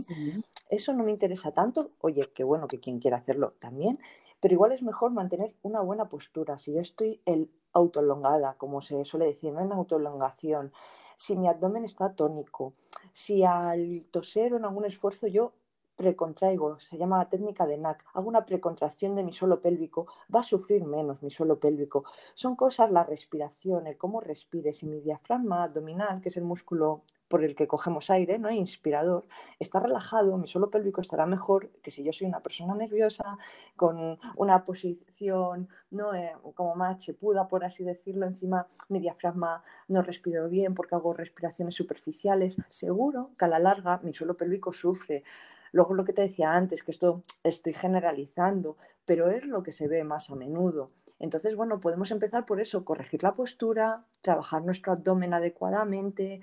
Eso 0.70 0.94
no 0.94 1.04
me 1.04 1.10
interesa 1.10 1.52
tanto. 1.52 1.90
Oye, 2.00 2.30
qué 2.34 2.44
bueno 2.44 2.68
que 2.68 2.80
quien 2.80 3.00
quiera 3.00 3.18
hacerlo 3.18 3.52
también. 3.58 3.98
Pero 4.40 4.54
igual 4.54 4.72
es 4.72 4.82
mejor 4.82 5.10
mantener 5.10 5.54
una 5.60 5.82
buena 5.82 6.08
postura. 6.08 6.58
Si 6.58 6.72
yo 6.72 6.80
estoy 6.80 7.20
el 7.26 7.50
autolongada, 7.72 8.54
como 8.54 8.80
se 8.82 9.04
suele 9.04 9.26
decir, 9.26 9.52
no 9.52 9.60
en 9.60 9.72
autolongación, 9.72 10.72
si 11.16 11.36
mi 11.36 11.48
abdomen 11.48 11.84
está 11.84 12.14
tónico, 12.14 12.72
si 13.12 13.44
al 13.44 14.06
toser 14.10 14.54
o 14.54 14.56
en 14.56 14.64
algún 14.64 14.84
esfuerzo 14.84 15.26
yo 15.26 15.52
precontraigo, 15.96 16.78
se 16.78 16.96
llama 16.96 17.18
la 17.18 17.28
técnica 17.28 17.66
de 17.66 17.76
NAC, 17.76 18.04
hago 18.14 18.28
una 18.28 18.46
precontracción 18.46 19.16
de 19.16 19.24
mi 19.24 19.32
suelo 19.32 19.60
pélvico, 19.60 20.06
va 20.32 20.40
a 20.40 20.44
sufrir 20.44 20.84
menos 20.84 21.22
mi 21.24 21.30
suelo 21.30 21.58
pélvico. 21.58 22.04
Son 22.34 22.54
cosas, 22.54 22.92
la 22.92 23.02
respiración, 23.02 23.88
el 23.88 23.98
cómo 23.98 24.20
respires 24.20 24.84
y 24.84 24.86
mi 24.86 25.00
diafragma 25.00 25.64
abdominal, 25.64 26.20
que 26.20 26.28
es 26.28 26.36
el 26.36 26.44
músculo 26.44 27.02
por 27.28 27.44
el 27.44 27.54
que 27.54 27.66
cogemos 27.66 28.10
aire, 28.10 28.38
¿no? 28.38 28.50
inspirador, 28.50 29.26
está 29.58 29.80
relajado, 29.80 30.36
mi 30.38 30.48
suelo 30.48 30.70
pélvico 30.70 31.00
estará 31.00 31.26
mejor 31.26 31.70
que 31.82 31.90
si 31.90 32.02
yo 32.02 32.12
soy 32.12 32.26
una 32.26 32.40
persona 32.40 32.74
nerviosa, 32.74 33.38
con 33.76 34.18
una 34.36 34.64
posición 34.64 35.68
¿no? 35.90 36.14
Eh, 36.14 36.32
como 36.54 36.74
más 36.74 36.98
chepuda, 36.98 37.48
por 37.48 37.64
así 37.64 37.84
decirlo, 37.84 38.26
encima 38.26 38.66
mi 38.88 39.00
diafragma 39.00 39.62
no 39.88 40.02
respiro 40.02 40.48
bien 40.48 40.74
porque 40.74 40.94
hago 40.94 41.12
respiraciones 41.12 41.74
superficiales, 41.74 42.56
seguro 42.68 43.30
que 43.38 43.44
a 43.44 43.48
la 43.48 43.58
larga 43.58 44.00
mi 44.02 44.12
suelo 44.12 44.36
pélvico 44.36 44.72
sufre. 44.72 45.24
Luego 45.72 45.94
lo 45.94 46.04
que 46.04 46.12
te 46.12 46.22
decía 46.22 46.52
antes, 46.52 46.82
que 46.82 46.90
esto 46.90 47.22
estoy 47.42 47.74
generalizando, 47.74 48.76
pero 49.04 49.30
es 49.30 49.46
lo 49.46 49.62
que 49.62 49.72
se 49.72 49.88
ve 49.88 50.04
más 50.04 50.30
a 50.30 50.34
menudo. 50.34 50.92
Entonces, 51.18 51.56
bueno, 51.56 51.80
podemos 51.80 52.10
empezar 52.10 52.46
por 52.46 52.60
eso, 52.60 52.84
corregir 52.84 53.22
la 53.22 53.34
postura, 53.34 54.04
trabajar 54.22 54.64
nuestro 54.64 54.92
abdomen 54.92 55.34
adecuadamente, 55.34 56.40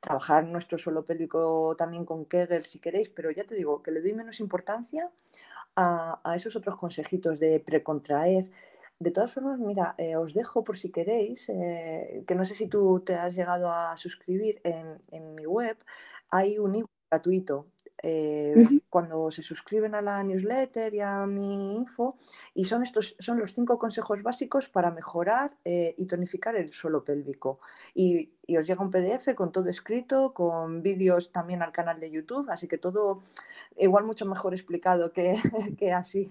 trabajar 0.00 0.44
nuestro 0.44 0.78
suelo 0.78 1.04
pélvico 1.04 1.74
también 1.76 2.04
con 2.04 2.24
Kegel 2.26 2.64
si 2.64 2.78
queréis, 2.78 3.08
pero 3.08 3.30
ya 3.30 3.44
te 3.44 3.54
digo 3.54 3.82
que 3.82 3.90
le 3.90 4.00
doy 4.00 4.12
menos 4.12 4.40
importancia 4.40 5.10
a, 5.76 6.34
esos 6.36 6.56
otros 6.56 6.76
consejitos 6.76 7.38
de 7.38 7.60
precontraer. 7.60 8.50
De 8.98 9.12
todas 9.12 9.32
formas, 9.32 9.60
mira, 9.60 9.94
eh, 9.96 10.16
os 10.16 10.34
dejo 10.34 10.64
por 10.64 10.76
si 10.76 10.90
queréis, 10.90 11.48
eh, 11.50 12.24
que 12.26 12.34
no 12.34 12.44
sé 12.44 12.54
si 12.54 12.66
tú 12.66 13.00
te 13.00 13.14
has 13.14 13.34
llegado 13.36 13.70
a 13.70 13.96
suscribir 13.96 14.60
en, 14.64 15.00
en 15.12 15.34
mi 15.36 15.46
web, 15.46 15.76
hay 16.30 16.58
un 16.58 16.74
ebook 16.74 16.90
gratuito 17.10 17.66
eh, 18.02 18.54
cuando 18.88 19.30
se 19.30 19.42
suscriben 19.42 19.94
a 19.94 20.02
la 20.02 20.22
newsletter 20.22 20.94
y 20.94 21.00
a 21.00 21.26
mi 21.26 21.76
info, 21.76 22.16
y 22.54 22.64
son 22.64 22.82
estos 22.82 23.16
son 23.18 23.38
los 23.38 23.52
cinco 23.52 23.78
consejos 23.78 24.22
básicos 24.22 24.68
para 24.68 24.90
mejorar 24.90 25.56
eh, 25.64 25.94
y 25.98 26.06
tonificar 26.06 26.56
el 26.56 26.72
suelo 26.72 27.04
pélvico. 27.04 27.58
Y, 27.94 28.32
os 28.56 28.66
llega 28.66 28.82
un 28.82 28.90
PDF 28.90 29.34
con 29.34 29.52
todo 29.52 29.68
escrito, 29.68 30.32
con 30.32 30.82
vídeos 30.82 31.30
también 31.32 31.62
al 31.62 31.70
canal 31.70 32.00
de 32.00 32.10
YouTube, 32.10 32.48
así 32.48 32.66
que 32.66 32.78
todo 32.78 33.22
igual 33.76 34.04
mucho 34.04 34.24
mejor 34.24 34.54
explicado 34.54 35.12
que, 35.12 35.34
que 35.78 35.92
así. 35.92 36.30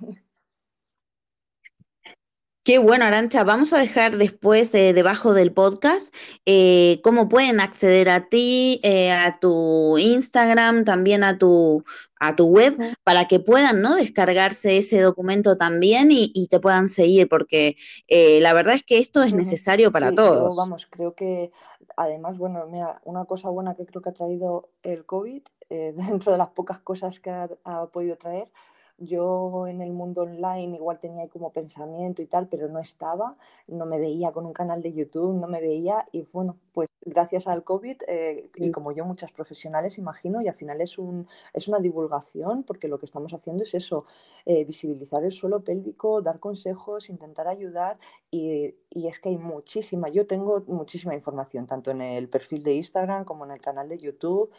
Qué 2.67 2.79
bueno, 2.79 3.05
Arancha. 3.05 3.45
Vamos 3.45 3.71
a 3.71 3.77
dejar 3.77 4.17
después 4.17 4.75
eh, 4.75 4.91
debajo 4.91 5.33
del 5.33 5.53
podcast 5.53 6.13
eh, 6.45 6.99
cómo 7.01 7.29
pueden 7.29 7.61
acceder 7.61 8.09
a 8.09 8.27
ti, 8.27 8.81
eh, 8.83 9.09
a 9.09 9.39
tu 9.39 9.97
Instagram, 9.97 10.83
también 10.83 11.23
a 11.23 11.37
tu, 11.37 11.85
a 12.19 12.35
tu 12.35 12.47
web, 12.47 12.77
para 13.05 13.25
que 13.29 13.39
puedan 13.39 13.79
¿no? 13.79 13.95
descargarse 13.95 14.79
ese 14.79 14.99
documento 14.99 15.55
también 15.55 16.09
y, 16.11 16.47
te 16.49 16.59
puedan 16.59 16.89
seguir, 16.89 17.29
porque 17.29 17.77
la 18.09 18.51
verdad 18.51 18.75
es 18.75 18.83
que 18.83 18.97
esto 18.97 19.23
es 19.23 19.33
necesario 19.33 19.89
para 19.93 20.11
todos. 20.11 20.57
vamos, 20.57 20.87
creo 20.91 21.15
que 21.15 21.51
además, 21.95 22.37
bueno, 22.37 22.67
mira, 22.69 22.99
una 23.05 23.23
cosa 23.23 23.47
buena 23.47 23.75
que 23.75 23.85
creo 23.85 24.01
que 24.01 24.09
ha 24.09 24.13
traído 24.13 24.67
el 24.83 25.05
COVID, 25.05 25.41
dentro 25.69 26.33
de 26.33 26.37
las 26.37 26.49
pocas 26.49 26.79
cosas 26.79 27.21
que 27.21 27.29
ha 27.29 27.85
podido 27.93 28.17
traer, 28.17 28.49
yo 28.97 29.67
en 29.67 29.81
el 29.81 29.91
mundo 29.93 30.23
online 30.23 30.75
igual 30.75 30.99
tenía 30.99 31.27
como 31.27 31.51
pensamiento 31.51 32.21
y 32.21 32.25
tal, 32.25 32.47
pero 32.47 32.67
no 32.67 32.79
estaba, 32.79 33.37
no 33.67 33.85
me 33.85 33.99
veía 33.99 34.31
con 34.31 34.45
un 34.45 34.53
canal 34.53 34.81
de 34.81 34.93
YouTube, 34.93 35.35
no 35.35 35.47
me 35.47 35.61
veía 35.61 36.07
y 36.11 36.23
bueno, 36.33 36.57
pues 36.73 36.89
gracias 37.01 37.47
al 37.47 37.63
COVID 37.63 37.97
eh, 38.07 38.49
y 38.55 38.71
como 38.71 38.91
yo 38.91 39.05
muchas 39.05 39.31
profesionales 39.31 39.97
imagino 39.97 40.41
y 40.41 40.47
al 40.47 40.55
final 40.55 40.81
es, 40.81 40.97
un, 40.97 41.27
es 41.53 41.67
una 41.67 41.79
divulgación 41.79 42.63
porque 42.63 42.87
lo 42.87 42.99
que 42.99 43.05
estamos 43.05 43.33
haciendo 43.33 43.63
es 43.63 43.73
eso, 43.73 44.05
eh, 44.45 44.65
visibilizar 44.65 45.23
el 45.23 45.31
suelo 45.31 45.63
pélvico, 45.63 46.21
dar 46.21 46.39
consejos, 46.39 47.09
intentar 47.09 47.47
ayudar 47.47 47.97
y, 48.31 48.75
y, 48.89 49.07
es 49.07 49.19
que 49.19 49.29
hay 49.29 49.37
muchísima, 49.37 50.09
yo 50.09 50.27
tengo 50.27 50.63
muchísima 50.67 51.13
información 51.15 51.67
tanto 51.67 51.91
en 51.91 52.01
el 52.01 52.29
perfil 52.29 52.63
de 52.63 52.75
Instagram 52.75 53.25
como 53.25 53.45
en 53.45 53.51
el 53.51 53.61
canal 53.61 53.87
de 53.89 53.99
YouTube 53.99 54.51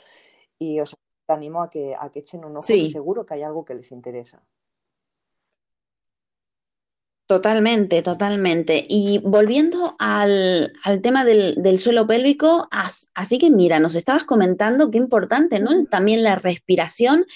y 0.59 0.81
os 0.81 0.97
te 1.29 1.35
animo 1.35 1.63
a 1.63 1.69
que, 1.69 1.95
a 1.95 2.11
que 2.11 2.21
echen 2.21 2.43
un 2.43 2.57
ojo, 2.57 2.63
seguro 2.63 3.27
que 3.27 3.35
hay 3.35 3.43
algo 3.43 3.63
que 3.63 3.75
les 3.75 3.93
interesa. 3.93 4.43
Totalmente, 7.27 8.03
totalmente. 8.03 8.87
Y 8.89 9.19
volviendo 9.19 9.95
al, 9.99 10.73
tema 11.03 11.27
del, 11.27 11.79
suelo 11.79 12.07
pélvico, 12.07 12.67
así 13.15 13.37
que 13.37 13.51
mira, 13.51 13.79
nos 13.79 13.95
estabas 13.95 14.25
comentando 14.25 14.91
qué 14.91 14.97
importante, 14.97 15.61
¿no? 15.61 15.85
También 15.85 16.23
la 16.23 16.37
respiración 16.37 17.27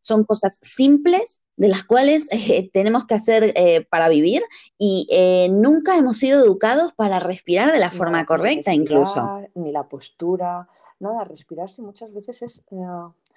son 0.00 0.24
cosas 0.24 0.58
simples 0.62 1.42
de 1.56 1.68
las 1.68 1.84
cuales 1.84 2.28
eh, 2.32 2.70
tenemos 2.72 3.04
que 3.04 3.14
hacer 3.14 3.52
eh, 3.54 3.86
para 3.90 4.08
vivir 4.08 4.42
y 4.78 5.06
eh, 5.10 5.50
nunca 5.50 5.98
hemos 5.98 6.16
sido 6.16 6.42
educados 6.42 6.94
para 6.94 7.20
respirar 7.20 7.70
de 7.70 7.78
la 7.78 7.90
forma 7.90 8.24
correcta 8.24 8.72
incluso. 8.72 9.42
Ni 9.54 9.70
la 9.70 9.86
postura, 9.86 10.66
nada, 10.98 11.24
respirarse 11.24 11.82
muchas 11.82 12.10
veces 12.14 12.40
es 12.40 12.62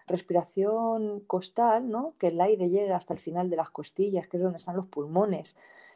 respiración 0.08 1.22
costal, 1.22 1.90
¿no? 1.90 2.14
que 2.20 2.28
el 2.28 2.40
aire 2.42 2.70
llegue 2.70 2.94
hasta 2.94 3.14
el 3.14 3.20
final 3.20 3.50
de 3.50 3.56
las 3.56 3.72
costillas, 3.72 4.28
que 4.28 4.38
es 4.38 4.44
donde 4.44 4.58
están 4.58 4.76
los 4.76 4.88
pulmones. 4.88 5.56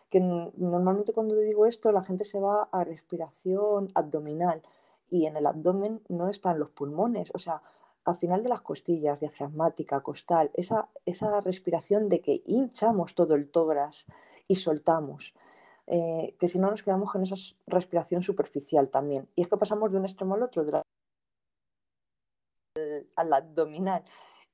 Que 0.09 0.19
normalmente 0.19 1.13
cuando 1.13 1.35
digo 1.35 1.65
esto 1.65 1.91
la 1.91 2.01
gente 2.01 2.23
se 2.23 2.39
va 2.39 2.69
a 2.71 2.83
respiración 2.83 3.89
abdominal 3.93 4.63
y 5.09 5.25
en 5.25 5.37
el 5.37 5.45
abdomen 5.45 6.01
no 6.07 6.29
están 6.29 6.59
los 6.59 6.69
pulmones, 6.69 7.31
o 7.33 7.39
sea, 7.39 7.61
al 8.05 8.15
final 8.15 8.43
de 8.43 8.49
las 8.49 8.61
costillas, 8.61 9.19
diafragmática, 9.19 10.01
costal, 10.01 10.51
esa, 10.53 10.89
esa 11.05 11.41
respiración 11.41 12.09
de 12.09 12.21
que 12.21 12.41
hinchamos 12.45 13.13
todo 13.13 13.35
el 13.35 13.49
tórax 13.49 14.07
y 14.47 14.55
soltamos. 14.55 15.33
Eh, 15.91 16.35
que 16.39 16.47
si 16.47 16.59
no 16.59 16.69
nos 16.69 16.83
quedamos 16.83 17.11
con 17.11 17.23
esa 17.23 17.35
respiración 17.65 18.21
superficial 18.21 18.89
también. 18.89 19.27
Y 19.35 19.41
es 19.41 19.47
que 19.47 19.57
pasamos 19.57 19.91
de 19.91 19.97
un 19.97 20.05
extremo 20.05 20.35
al 20.35 20.43
otro, 20.43 20.63
de 20.63 20.81
al 23.15 23.33
abdominal 23.33 24.03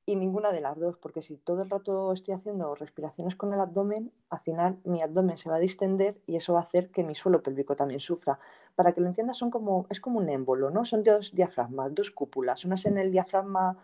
y 0.07 0.15
ninguna 0.15 0.51
de 0.51 0.61
las 0.61 0.77
dos, 0.77 0.97
porque 0.97 1.21
si 1.21 1.38
todo 1.38 1.63
el 1.63 1.69
rato 1.69 2.13
estoy 2.13 2.35
haciendo 2.35 2.75
respiraciones 2.75 3.35
con 3.35 3.53
el 3.53 3.59
abdomen, 3.59 4.11
al 4.29 4.39
final 4.41 4.79
mi 4.83 5.01
abdomen 5.01 5.38
se 5.38 5.49
va 5.49 5.55
a 5.55 5.59
distender 5.59 6.21
y 6.27 6.35
eso 6.35 6.53
va 6.53 6.59
a 6.59 6.63
hacer 6.63 6.91
que 6.91 7.03
mi 7.03 7.15
suelo 7.15 7.41
pélvico 7.41 7.75
también 7.75 7.99
sufra. 7.99 8.39
Para 8.75 8.93
que 8.93 9.01
lo 9.01 9.07
entiendas, 9.07 9.38
son 9.38 9.49
como, 9.49 9.88
es 9.89 9.99
como 9.99 10.19
un 10.19 10.29
émbolo, 10.29 10.69
¿no? 10.69 10.85
Son 10.85 11.01
dos 11.01 11.33
diafragmas, 11.33 11.93
dos 11.95 12.11
cúpulas, 12.11 12.65
una 12.65 12.75
es 12.75 12.85
en 12.85 12.99
el 12.99 13.11
diafragma 13.11 13.77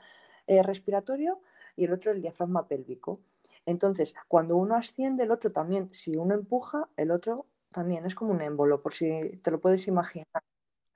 eh, 0.45 0.62
respiratorio 0.62 1.41
y 1.75 1.86
el 1.86 1.93
otro 1.93 2.12
el 2.12 2.21
diafragma 2.21 2.67
pélvico. 2.67 3.19
Entonces, 3.65 4.13
cuando 4.27 4.58
uno 4.58 4.75
asciende, 4.75 5.23
el 5.23 5.32
otro 5.32 5.51
también, 5.51 5.89
si 5.91 6.15
uno 6.17 6.36
empuja, 6.36 6.88
el 6.97 7.10
otro 7.10 7.47
también 7.71 8.06
es 8.06 8.13
como 8.13 8.32
un 8.32 8.41
émbolo, 8.41 8.82
por 8.82 8.93
si 8.93 9.38
te 9.38 9.49
lo 9.49 9.60
puedes 9.60 9.88
imaginar. 9.88 10.43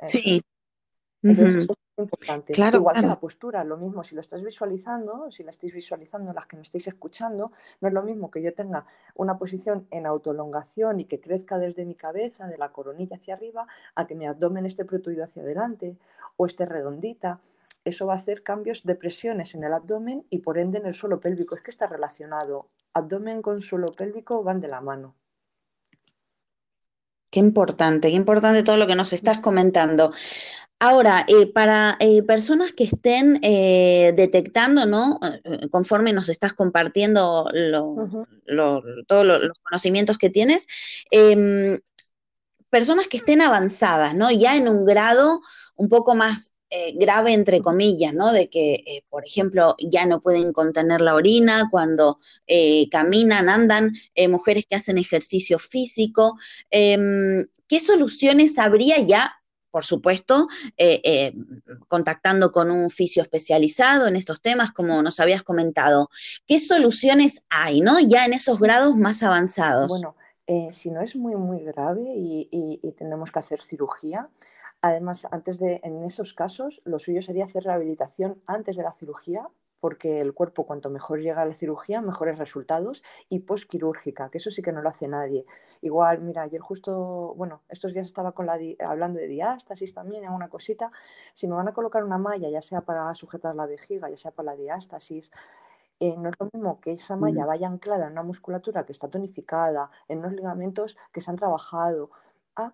Sí, 0.02 0.42
entonces, 1.30 1.68
es 1.68 2.04
importante. 2.04 2.54
Igual 2.54 3.02
que 3.02 3.08
la 3.08 3.20
postura, 3.20 3.64
lo 3.64 3.78
mismo, 3.78 4.04
si 4.04 4.16
lo 4.16 4.22
estás 4.22 4.44
visualizando, 4.44 5.32
si 5.32 5.44
la 5.44 5.50
estáis 5.50 5.74
visualizando, 5.74 6.34
las 6.34 6.46
que 6.46 6.58
me 6.58 6.64
estáis 6.64 6.88
escuchando, 6.88 7.52
no 7.82 7.88
es 7.88 7.94
lo 7.94 8.04
mismo 8.04 8.30
que 8.30 8.42
yo 8.42 8.54
tenga 8.54 8.86
una 9.16 9.38
posición 9.38 9.88
en 9.92 10.06
autolongación 10.06 11.00
y 11.00 11.06
que 11.06 11.20
crezca 11.20 11.58
desde 11.58 11.86
mi 11.86 11.96
cabeza, 11.96 12.48
de 12.48 12.58
la 12.58 12.72
coronilla 12.72 13.18
hacia 13.18 13.36
arriba, 13.36 13.68
a 13.96 14.06
que 14.08 14.16
mi 14.16 14.28
abdomen 14.28 14.66
esté 14.66 14.86
protuido 14.86 15.24
hacia 15.24 15.42
adelante 15.42 15.98
o 16.38 16.46
esté 16.46 16.66
redondita. 16.66 17.40
Eso 17.86 18.08
va 18.08 18.14
a 18.14 18.18
hacer 18.18 18.44
cambios 18.44 18.84
de 18.84 18.96
presiones 18.96 19.56
en 19.56 19.64
el 19.64 19.74
abdomen 19.74 20.26
y 20.30 20.40
por 20.40 20.58
ende 20.58 20.80
en 20.80 20.88
el 20.88 20.96
suelo 20.96 21.20
pélvico. 21.20 21.56
Es 21.56 21.62
que 21.62 21.72
está 21.72 21.88
relacionado. 21.88 22.70
Abdomen 22.94 23.42
con 23.42 23.62
suelo 23.62 23.92
pélvico 23.92 24.44
van 24.44 24.60
de 24.60 24.68
la 24.68 24.82
mano. 24.82 25.16
Qué 27.30 27.40
importante, 27.42 28.08
qué 28.08 28.16
importante 28.16 28.64
todo 28.64 28.78
lo 28.78 28.88
que 28.88 28.96
nos 28.96 29.12
estás 29.12 29.40
comentando. 29.40 30.14
Ahora, 30.80 31.26
eh, 31.30 31.48
para 31.48 31.96
eh, 32.02 32.22
personas 32.24 32.74
que 32.74 32.84
estén 32.84 33.40
eh, 33.44 34.14
detectando, 34.16 34.86
¿no? 34.86 35.20
Conforme 35.72 36.12
nos 36.12 36.28
estás 36.28 36.52
compartiendo 36.52 37.50
todos 39.08 39.26
los 39.26 39.60
conocimientos 39.60 40.18
que 40.18 40.30
tienes, 40.30 40.68
em, 41.12 41.80
personas 42.70 43.08
que 43.08 43.18
estén 43.18 43.42
avanzadas, 43.42 44.16
¿no? 44.16 44.32
Ya 44.32 44.58
en 44.58 44.68
un 44.68 44.86
grado 44.86 45.42
un 45.76 45.88
poco 45.90 46.14
más 46.16 46.52
grave, 46.96 47.32
entre 47.32 47.62
comillas, 47.62 48.14
¿no? 48.14 48.34
De 48.34 48.50
que, 48.50 49.06
por 49.10 49.26
ejemplo, 49.26 49.76
ya 49.80 50.06
no 50.06 50.22
pueden 50.22 50.52
contener 50.52 51.00
la 51.00 51.16
orina 51.16 51.70
cuando 51.72 52.20
caminan, 52.92 53.48
andan, 53.48 53.94
mujeres 54.30 54.66
que 54.66 54.76
hacen 54.76 54.98
ejercicio 54.98 55.58
físico. 55.58 56.38
Em, 56.70 57.46
¿Qué 57.68 57.80
soluciones 57.80 58.60
habría 58.60 59.00
ya 59.00 59.42
por 59.76 59.84
supuesto, 59.84 60.48
eh, 60.78 61.02
eh, 61.04 61.34
contactando 61.90 62.54
con 62.54 62.72
un 62.72 62.90
fisio 62.90 63.22
especializado 63.22 64.08
en 64.08 64.16
estos 64.16 64.42
temas, 64.42 64.72
como 64.72 65.02
nos 65.02 65.20
habías 65.20 65.44
comentado. 65.44 66.10
¿Qué 66.48 66.60
soluciones 66.60 67.44
hay, 67.50 67.82
no? 67.82 68.00
Ya 68.00 68.24
en 68.24 68.32
esos 68.32 68.58
grados 68.58 68.96
más 68.96 69.22
avanzados. 69.22 69.90
Bueno, 69.90 70.16
eh, 70.48 70.70
si 70.72 70.92
no 70.92 71.02
es 71.02 71.18
muy, 71.18 71.36
muy 71.36 71.62
grave 71.66 72.04
y, 72.04 72.48
y, 72.82 72.92
tenemos 72.94 73.34
que 73.34 73.40
hacer 73.40 73.62
cirugía, 73.62 74.30
además, 74.80 75.28
antes 75.30 75.60
de, 75.60 75.82
en 75.84 76.06
esos 76.06 76.34
casos, 76.34 76.82
lo 76.86 76.98
suyo 76.98 77.22
sería 77.22 77.44
hacer 77.44 77.66
rehabilitación 77.66 78.42
antes 78.46 78.78
de 78.78 78.84
la 78.84 78.94
cirugía 78.94 79.46
porque 79.86 80.20
el 80.20 80.34
cuerpo 80.34 80.66
cuanto 80.66 80.90
mejor 80.90 81.22
llega 81.22 81.44
a 81.44 81.46
la 81.46 81.54
cirugía, 81.54 82.02
mejores 82.02 82.40
resultados 82.40 83.04
y 83.30 83.42
postquirúrgica, 83.42 84.32
que 84.32 84.40
eso 84.40 84.50
sí 84.50 84.64
que 84.64 84.72
no 84.72 84.82
lo 84.82 84.90
hace 84.90 85.08
nadie. 85.08 85.46
Igual, 85.82 86.22
mira, 86.22 86.42
ayer 86.42 86.60
justo, 86.60 87.36
bueno, 87.38 87.62
estos 87.70 87.94
días 87.94 88.08
estaba 88.08 88.32
con 88.32 88.48
la 88.48 88.58
hablando 88.80 89.20
de 89.20 89.28
diástasis 89.28 89.94
también, 89.94 90.24
en 90.24 90.32
una 90.32 90.50
cosita, 90.50 90.92
si 91.36 91.48
me 91.48 91.54
van 91.54 91.68
a 91.68 91.74
colocar 91.74 92.04
una 92.04 92.18
malla, 92.18 92.50
ya 92.50 92.64
sea 92.64 92.82
para 92.82 93.14
sujetar 93.14 93.54
la 93.54 93.68
vejiga, 93.68 94.10
ya 94.10 94.18
sea 94.18 94.32
para 94.32 94.54
la 94.54 94.56
diástasis, 94.56 95.30
eh, 96.00 96.16
no 96.18 96.30
es 96.30 96.36
lo 96.40 96.50
mismo 96.52 96.80
que 96.82 96.94
esa 96.94 97.16
malla 97.16 97.46
vaya 97.46 97.68
anclada 97.68 98.08
en 98.08 98.14
una 98.14 98.24
musculatura 98.24 98.88
que 98.88 98.92
está 98.92 99.08
tonificada, 99.08 99.92
en 100.08 100.18
unos 100.18 100.34
ligamentos 100.34 100.98
que 101.12 101.22
se 101.22 101.30
han 101.30 101.38
trabajado, 101.38 102.10
a 102.56 102.74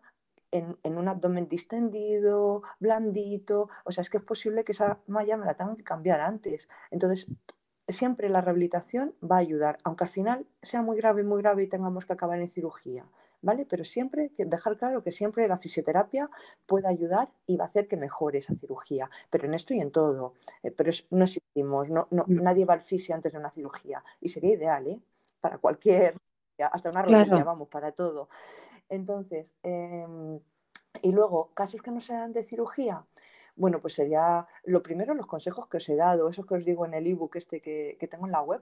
en, 0.52 0.98
un 0.98 1.08
abdomen 1.08 1.48
distendido, 1.48 2.64
blandito. 2.80 3.70
O 3.86 3.92
sea, 3.92 4.02
es 4.02 4.10
que 4.10 4.18
es 4.18 4.24
posible 4.24 4.64
que 4.64 4.74
esa 4.74 5.00
malla 5.08 5.38
me 5.38 5.46
la 5.46 5.56
tengan 5.56 5.76
que 5.76 5.84
cambiar 5.84 6.22
antes. 6.22 6.70
Entonces, 6.92 7.28
siempre 7.88 8.30
la 8.30 8.42
rehabilitación 8.42 9.16
va 9.24 9.38
a 9.38 9.40
ayudar, 9.40 9.78
aunque 9.84 10.04
al 10.04 10.10
final 10.10 10.46
sea 10.62 10.82
muy 10.82 10.98
grave, 10.98 11.24
muy 11.24 11.42
grave 11.42 11.64
y 11.64 11.68
tengamos 11.68 12.06
que 12.06 12.14
acabar 12.14 12.40
en 12.40 12.48
cirugía. 12.48 13.06
¿Vale? 13.44 13.66
Pero 13.66 13.84
siempre 13.84 14.32
dejar 14.38 14.78
claro 14.78 15.02
que 15.02 15.12
siempre 15.12 15.48
la 15.48 15.58
fisioterapia 15.58 16.30
puede 16.68 16.88
ayudar 16.88 17.32
y 17.48 17.58
va 17.58 17.66
a 17.66 17.68
hacer 17.68 17.88
que 17.88 17.98
mejore 17.98 18.38
esa 18.38 18.54
cirugía. 18.54 19.10
Pero 19.32 19.48
en 19.48 19.56
esto 19.56 19.74
y 19.74 19.80
en 19.80 19.92
todo. 19.92 20.36
Eh, 20.62 20.70
pero 20.70 20.92
no 21.10 21.24
existimos, 21.24 21.90
no, 21.90 22.08
no, 22.12 22.24
mm. 22.28 22.36
nadie 22.44 22.66
va 22.66 22.76
al 22.76 22.82
fisio 22.82 23.16
antes 23.16 23.34
de 23.34 23.40
una 23.40 23.50
cirugía. 23.50 24.04
Y 24.20 24.30
sería 24.30 24.54
ideal, 24.54 24.86
¿eh? 24.86 25.02
Para 25.40 25.58
cualquier, 25.58 26.14
hasta 26.60 26.92
una 26.92 27.02
rodilla, 27.02 27.44
vamos, 27.44 27.68
para 27.68 27.92
todo. 27.92 28.30
Entonces, 28.92 29.54
em, 29.64 30.40
y 31.02 31.14
luego, 31.14 31.52
casos 31.54 31.82
que 31.82 31.92
no 31.92 32.02
sean 32.02 32.34
de 32.34 32.44
cirugía, 32.44 33.06
bueno, 33.56 33.80
pues 33.80 33.94
sería 33.94 34.48
lo 34.66 34.84
primero 34.84 35.14
los 35.14 35.28
consejos 35.28 35.68
que 35.70 35.78
os 35.78 35.90
he 35.90 35.96
dado, 35.96 36.30
esos 36.30 36.46
que 36.46 36.56
os 36.56 36.66
digo 36.66 36.86
en 36.86 36.94
el 36.94 37.08
ebook 37.08 37.38
este 37.38 37.62
que, 37.62 37.96
que 38.00 38.08
tengo 38.08 38.26
en 38.26 38.34
la 38.34 38.42
web, 38.42 38.62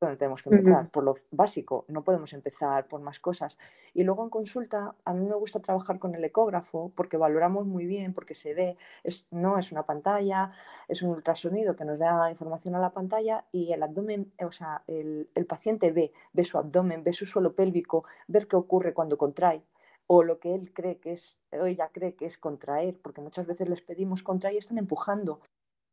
donde 0.00 0.16
tenemos 0.16 0.42
que 0.42 0.50
empezar, 0.50 0.90
por 0.90 1.04
lo 1.04 1.14
básico, 1.30 1.86
no 1.88 2.04
podemos 2.04 2.32
empezar 2.34 2.86
por 2.86 3.00
más 3.00 3.18
cosas. 3.18 3.56
Y 3.94 4.02
luego 4.04 4.24
en 4.24 4.30
consulta, 4.30 4.94
a 5.04 5.14
mí 5.14 5.26
me 5.26 5.34
gusta 5.36 5.60
trabajar 5.60 5.98
con 5.98 6.14
el 6.14 6.22
ecógrafo 6.22 6.92
porque 6.94 7.16
valoramos 7.16 7.66
muy 7.66 7.86
bien, 7.86 8.12
porque 8.12 8.34
se 8.34 8.52
ve, 8.52 8.76
es, 9.04 9.26
no 9.30 9.58
es 9.58 9.72
una 9.72 9.84
pantalla, 9.84 10.52
es 10.88 11.02
un 11.02 11.10
ultrasonido 11.10 11.76
que 11.76 11.86
nos 11.86 11.98
da 11.98 12.30
información 12.30 12.74
a 12.74 12.78
la 12.78 12.92
pantalla 12.92 13.46
y 13.52 13.72
el 13.72 13.82
abdomen, 13.82 14.32
o 14.44 14.52
sea, 14.52 14.82
el, 14.86 15.30
el 15.34 15.46
paciente 15.46 15.92
ve, 15.92 16.12
ve 16.32 16.44
su 16.44 16.58
abdomen, 16.58 17.02
ve 17.02 17.12
su 17.14 17.24
suelo 17.24 17.54
pélvico, 17.54 18.04
ver 18.28 18.48
qué 18.48 18.56
ocurre 18.56 18.92
cuando 18.92 19.16
contrae 19.16 19.64
o 20.08 20.22
lo 20.22 20.38
que 20.38 20.54
él 20.54 20.72
cree 20.72 20.98
que 20.98 21.12
es, 21.12 21.38
o 21.50 21.66
ella 21.66 21.90
cree 21.92 22.14
que 22.14 22.26
es 22.26 22.38
contraer, 22.38 22.96
porque 23.00 23.20
muchas 23.20 23.46
veces 23.46 23.68
les 23.68 23.82
pedimos 23.82 24.22
contraer 24.22 24.54
y 24.54 24.58
están 24.58 24.78
empujando, 24.78 25.40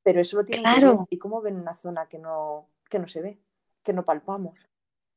pero 0.04 0.20
eso 0.22 0.38
lo 0.38 0.46
tienen 0.46 0.72
que 0.72 0.86
ver. 0.86 0.98
¿Y 1.10 1.18
cómo 1.18 1.42
ven 1.42 1.56
una 1.56 1.74
zona 1.74 2.08
que 2.08 2.20
no, 2.20 2.68
que 2.90 3.00
no 3.00 3.08
se 3.08 3.22
ve, 3.22 3.40
que 3.84 3.94
no 3.94 4.04
palpamos, 4.04 4.58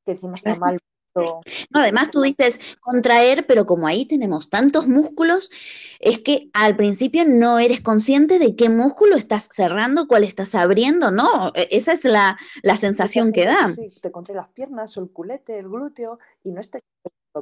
que 0.04 0.12
encima 0.12 0.34
está 0.34 0.54
mal? 0.56 0.78
No, 1.16 1.80
además 1.80 2.10
tú 2.10 2.20
dices 2.20 2.76
contraer, 2.80 3.46
pero 3.46 3.64
como 3.64 3.86
ahí 3.86 4.04
tenemos 4.04 4.50
tantos 4.50 4.86
músculos, 4.86 5.50
es 5.98 6.18
que 6.18 6.50
al 6.52 6.76
principio 6.76 7.24
no 7.26 7.58
eres 7.58 7.80
consciente 7.80 8.38
de 8.38 8.54
qué 8.54 8.68
músculo 8.68 9.16
estás 9.16 9.48
cerrando, 9.50 10.08
cuál 10.08 10.24
estás 10.24 10.54
abriendo, 10.54 11.10
¿no? 11.10 11.52
E, 11.54 11.68
esa 11.70 11.94
es 11.94 12.04
la, 12.04 12.36
la 12.62 12.76
sensación 12.76 13.32
que 13.32 13.46
da. 13.46 13.72
Sí, 13.72 13.88
te 14.02 14.10
contrae 14.10 14.36
las 14.36 14.48
piernas 14.48 14.96
o 14.96 15.00
el 15.00 15.10
culete, 15.10 15.58
el 15.58 15.68
glúteo, 15.68 16.18
y 16.44 16.52
no 16.52 16.60
está 16.60 16.80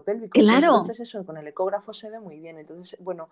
pélvico. 0.04 0.38
Claro. 0.38 0.68
Entonces 0.68 1.00
eso 1.00 1.24
con 1.24 1.36
el 1.36 1.46
ecógrafo 1.46 1.92
se 1.92 2.10
ve 2.10 2.20
muy 2.20 2.38
bien. 2.38 2.58
Entonces, 2.58 2.96
bueno, 3.00 3.28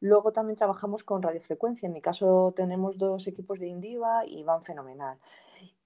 luego 0.00 0.32
también 0.32 0.56
trabajamos 0.56 1.04
con 1.04 1.22
radiofrecuencia. 1.22 1.86
En 1.86 1.92
mi 1.92 2.00
caso 2.00 2.52
tenemos 2.56 2.98
dos 2.98 3.26
equipos 3.26 3.58
de 3.58 3.66
Indiva 3.68 4.24
y 4.26 4.42
van 4.44 4.62
fenomenal. 4.62 5.18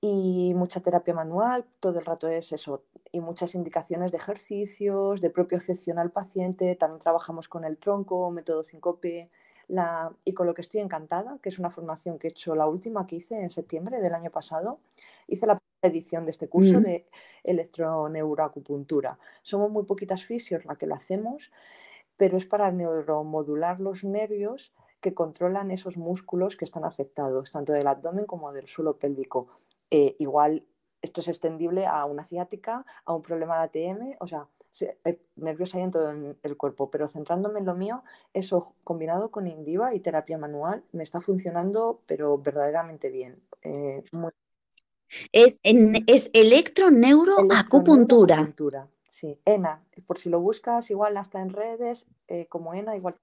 Y 0.01 0.53
mucha 0.55 0.81
terapia 0.81 1.13
manual, 1.13 1.67
todo 1.81 1.99
el 1.99 2.05
rato 2.05 2.29
es 2.29 2.53
eso. 2.53 2.85
Y 3.11 3.21
muchas 3.21 3.55
indicaciones 3.55 4.13
de 4.13 4.19
ejercicios, 4.19 5.21
de 5.21 5.31
propio 5.31 5.59
excepción 5.59 5.99
al 5.99 6.13
paciente. 6.13 6.77
También 6.77 7.01
trabajamos 7.01 7.49
con 7.49 7.65
el 7.65 7.79
tronco, 7.79 8.31
método 8.31 8.63
5P. 8.63 9.31
La, 9.67 10.15
y 10.25 10.33
con 10.33 10.47
lo 10.47 10.55
que 10.55 10.63
estoy 10.63 10.81
encantada, 10.81 11.39
que 11.43 11.51
es 11.51 11.59
una 11.59 11.71
formación 11.71 12.19
que 12.19 12.29
he 12.29 12.31
hecho 12.31 12.55
la 12.55 12.67
última 12.67 13.07
que 13.07 13.17
hice 13.17 13.43
en 13.43 13.51
septiembre 13.51 14.01
del 14.01 14.15
año 14.15 14.31
pasado. 14.31 14.81
Hice 15.27 15.47
la 15.47 15.59
edición 15.83 16.25
de 16.25 16.31
este 16.31 16.49
curso 16.49 16.81
de 16.81 17.07
electroneuroacupuntura. 17.45 19.19
Somos 19.43 19.71
muy 19.71 19.85
poquitas 19.85 20.25
fisios 20.25 20.65
las 20.65 20.79
que 20.79 20.87
lo 20.87 20.95
hacemos, 20.95 21.51
pero 22.17 22.39
es 22.39 22.47
para 22.47 22.71
neuromodular 22.73 23.79
los 23.81 24.05
nervios 24.05 24.73
que 25.01 25.15
controlan 25.15 25.71
esos 25.71 25.97
músculos 25.97 26.57
que 26.57 26.65
están 26.65 26.85
afectados, 26.85 27.53
tanto 27.53 27.73
del 27.73 27.87
abdomen 27.87 28.27
como 28.27 28.53
del 28.53 28.67
suelo 28.69 28.97
pélvico. 28.97 29.49
Eh, 29.91 30.17
igual 30.19 30.67
esto 31.01 31.21
es 31.21 31.29
extendible 31.29 31.87
a 31.87 32.05
una 32.05 32.25
ciática, 32.25 32.85
a 33.05 33.15
un 33.15 33.23
problema 33.23 33.59
de 33.59 33.65
ATM, 33.65 34.17
o 34.21 34.27
sea, 34.27 34.49
nervios 35.37 35.75
hay 35.75 35.83
en 35.83 35.91
todo 35.91 36.11
el 36.11 36.57
cuerpo, 36.57 36.91
pero 36.91 37.09
centrándome 37.09 37.59
en 37.61 37.67
lo 37.67 37.75
mío, 37.75 38.03
eso 38.33 38.75
combinado 38.85 39.31
con 39.31 39.47
Indiva 39.47 39.95
y 39.95 40.01
terapia 40.01 40.39
manual 40.39 40.83
me 40.93 41.03
está 41.03 41.21
funcionando, 41.21 42.01
pero 42.07 42.39
verdaderamente 42.39 43.11
bien. 43.11 43.43
Eh, 43.63 44.03
es, 45.33 45.61
en, 45.63 46.05
es 46.07 46.31
electroneuroacupuntura. 46.33 48.51
Sí, 49.09 49.41
ENA. 49.45 49.85
Por 50.07 50.19
si 50.19 50.29
lo 50.29 50.41
buscas, 50.41 50.91
igual 50.91 51.17
hasta 51.17 51.41
en 51.41 51.51
redes, 51.51 52.07
eh, 52.29 52.47
como 52.47 52.75
ENA, 52.75 52.97
igual. 52.97 53.17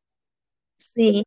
Sí. 0.75 1.23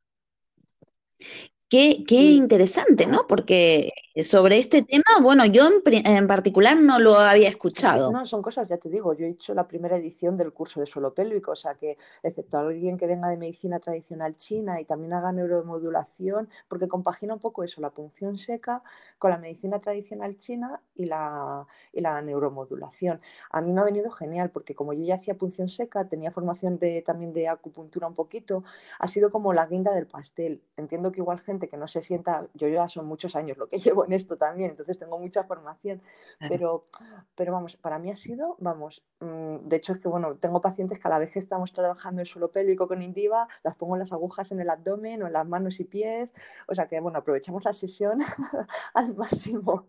Qué, 1.68 2.04
qué 2.06 2.32
interesante, 2.32 3.06
¿no? 3.06 3.26
Porque 3.28 3.92
sobre 4.22 4.58
este 4.58 4.82
tema, 4.82 5.04
bueno, 5.22 5.44
yo 5.44 5.62
en, 5.84 6.26
particular 6.26 6.80
no 6.80 6.98
lo 6.98 7.16
había 7.16 7.48
escuchado. 7.48 8.10
no, 8.10 8.26
son 8.26 8.42
cosas, 8.42 8.66
ya 8.68 8.76
te 8.76 8.88
digo, 8.88 9.14
yo 9.14 9.26
he 9.26 9.30
hecho 9.30 9.54
la 9.54 9.68
primera 9.68 9.96
edición 9.96 10.36
del 10.36 10.52
curso 10.52 10.80
de 10.80 10.86
suelo 10.86 11.14
pélvico, 11.14 11.52
o 11.52 11.56
sea 11.56 11.74
que, 11.74 11.98
excepto 12.22 12.58
alguien 12.58 12.96
que 12.96 13.06
venga 13.06 13.28
de 13.28 13.36
medicina 13.36 13.78
tradicional 13.78 14.36
china 14.36 14.80
y 14.80 14.84
también 14.84 15.12
haga 15.12 15.30
neuromodulación, 15.32 16.48
porque 16.68 16.88
compagina 16.88 17.34
un 17.34 17.40
poco 17.40 17.62
eso, 17.62 17.80
la 17.80 17.90
punción 17.90 18.38
seca 18.38 18.82
con 19.18 19.30
la 19.30 19.38
medicina 19.38 19.78
tradicional 19.80 20.38
china 20.38 20.80
y 20.94 21.06
la, 21.06 21.66
y 21.92 22.00
la 22.00 22.20
neuromodulación. 22.22 23.20
A 23.50 23.60
mí 23.60 23.72
me 23.72 23.80
ha 23.80 23.84
venido 23.84 24.10
genial, 24.10 24.50
porque 24.50 24.74
como 24.74 24.94
yo 24.94 25.04
ya 25.04 25.14
hacía 25.16 25.34
punción 25.34 25.68
seca, 25.68 26.08
tenía 26.08 26.30
formación 26.30 26.78
de, 26.78 27.02
también 27.02 27.32
de 27.32 27.48
acupuntura 27.48 28.08
un 28.08 28.14
poquito, 28.14 28.64
ha 28.98 29.06
sido 29.06 29.30
como 29.30 29.52
la 29.52 29.66
guinda 29.66 29.92
del 29.92 30.06
pastel. 30.06 30.62
Entiendo 30.76 31.12
que 31.12 31.20
igual 31.20 31.38
gente 31.40 31.57
que 31.66 31.78
no 31.78 31.88
se 31.88 32.02
sienta, 32.02 32.46
yo 32.52 32.68
ya 32.68 32.86
son 32.88 33.06
muchos 33.06 33.34
años 33.34 33.56
lo 33.56 33.66
que 33.68 33.78
llevo 33.96 34.04
en 34.04 34.12
esto 34.12 34.36
también, 34.36 34.70
entonces 34.70 34.98
tengo 34.98 35.18
mucha 35.18 35.44
formación, 35.44 36.02
pero, 36.48 36.86
pero 37.34 37.52
vamos, 37.52 37.76
para 37.76 37.98
mí 37.98 38.10
ha 38.10 38.16
sido, 38.16 38.56
vamos, 38.60 39.02
mm, 39.20 39.68
de 39.68 39.76
hecho 39.76 39.94
es 39.94 40.00
que, 40.00 40.08
bueno, 40.08 40.36
tengo 40.36 40.60
pacientes 40.60 40.98
que 40.98 41.08
a 41.08 41.10
la 41.10 41.18
vez 41.18 41.32
que 41.32 41.38
estamos 41.38 41.72
trabajando 41.72 42.20
el 42.20 42.26
suelo 42.26 42.52
pélvico 42.52 42.86
con 42.86 43.02
Indiva, 43.02 43.48
las 43.64 43.74
pongo 43.76 43.96
las 43.96 44.12
agujas 44.12 44.52
en 44.52 44.60
el 44.60 44.68
abdomen 44.70 45.22
o 45.22 45.26
en 45.26 45.32
las 45.32 45.46
manos 45.46 45.80
y 45.80 45.84
pies, 45.84 46.34
o 46.68 46.74
sea 46.74 46.86
que, 46.86 47.00
bueno, 47.00 47.18
aprovechamos 47.18 47.64
la 47.64 47.72
sesión 47.72 48.18
al 48.94 49.14
máximo. 49.16 49.88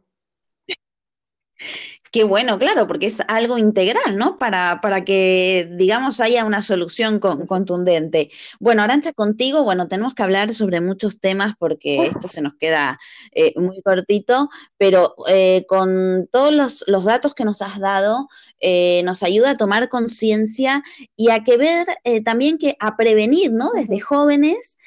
Qué 2.12 2.24
bueno, 2.24 2.58
claro, 2.58 2.88
porque 2.88 3.06
es 3.06 3.22
algo 3.28 3.60
integral, 3.60 4.18
¿no? 4.18 4.40
Para, 4.40 4.82
para 4.82 5.06
que, 5.06 5.70
digamos, 5.74 6.20
haya 6.20 6.44
una 6.44 6.64
solución 6.64 7.20
contundente. 7.20 8.32
Bueno, 8.60 8.82
Arancha, 8.82 9.14
contigo, 9.14 9.64
bueno, 9.64 9.88
tenemos 9.88 10.16
que 10.16 10.24
hablar 10.24 10.52
sobre 10.56 10.82
muchos 10.82 11.20
temas 11.20 11.54
porque 11.60 12.08
esto 12.08 12.28
se 12.28 12.42
nos 12.42 12.56
queda 12.56 13.00
eh, 13.32 13.54
muy 13.58 13.84
cortito, 13.84 14.50
pero 14.78 15.14
eh, 15.30 15.66
con 15.68 16.28
todos 16.32 16.52
los, 16.88 17.06
datos 17.06 17.36
que 17.36 17.46
nos 17.46 17.62
has 17.62 17.80
dado, 17.80 18.28
eh, 18.60 19.04
nos 19.06 19.22
ayuda 19.22 19.52
a 19.52 19.56
tomar 19.56 19.88
conciencia 19.88 20.84
y 21.16 21.30
a 21.30 21.44
que 21.44 21.58
ver 21.58 21.86
también 22.26 22.58
que 22.58 22.76
a 22.80 22.98
prevenir, 22.98 23.52
¿no? 23.52 23.72
Desde 23.72 24.00
jóvenes, 24.00 24.78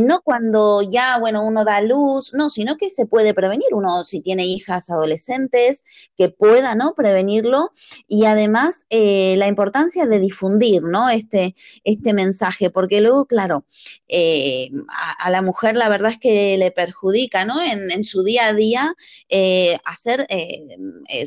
no 0.00 0.22
cuando 0.22 0.82
ya, 0.82 1.18
bueno, 1.18 1.42
uno 1.42 1.64
da 1.64 1.82
luz, 1.82 2.32
no, 2.32 2.48
sino 2.48 2.76
que 2.76 2.88
se 2.88 3.04
puede 3.04 3.34
prevenir, 3.34 3.68
uno 3.72 4.04
si 4.04 4.20
tiene 4.20 4.46
hijas 4.46 4.88
adolescentes, 4.88 5.84
que 6.16 6.30
pueda 6.30 6.69
¿no? 6.74 6.94
Prevenirlo 6.94 7.72
y 8.08 8.24
además 8.24 8.86
eh, 8.90 9.34
la 9.36 9.48
importancia 9.48 10.06
de 10.06 10.20
difundir, 10.20 10.82
¿no? 10.82 11.08
Este, 11.08 11.54
este 11.84 12.12
mensaje, 12.12 12.70
porque 12.70 13.00
luego, 13.00 13.26
claro, 13.26 13.64
eh, 14.08 14.70
a, 15.18 15.30
la 15.30 15.42
mujer 15.42 15.76
la 15.76 15.88
verdad 15.88 16.12
es 16.12 16.18
que 16.18 16.56
le 16.58 16.70
perjudica, 16.70 17.44
¿no? 17.44 17.60
En, 17.60 18.04
su 18.04 18.22
día 18.22 18.46
a 18.46 18.54
día 18.54 18.94
eh, 19.28 19.78
hacer 19.84 20.26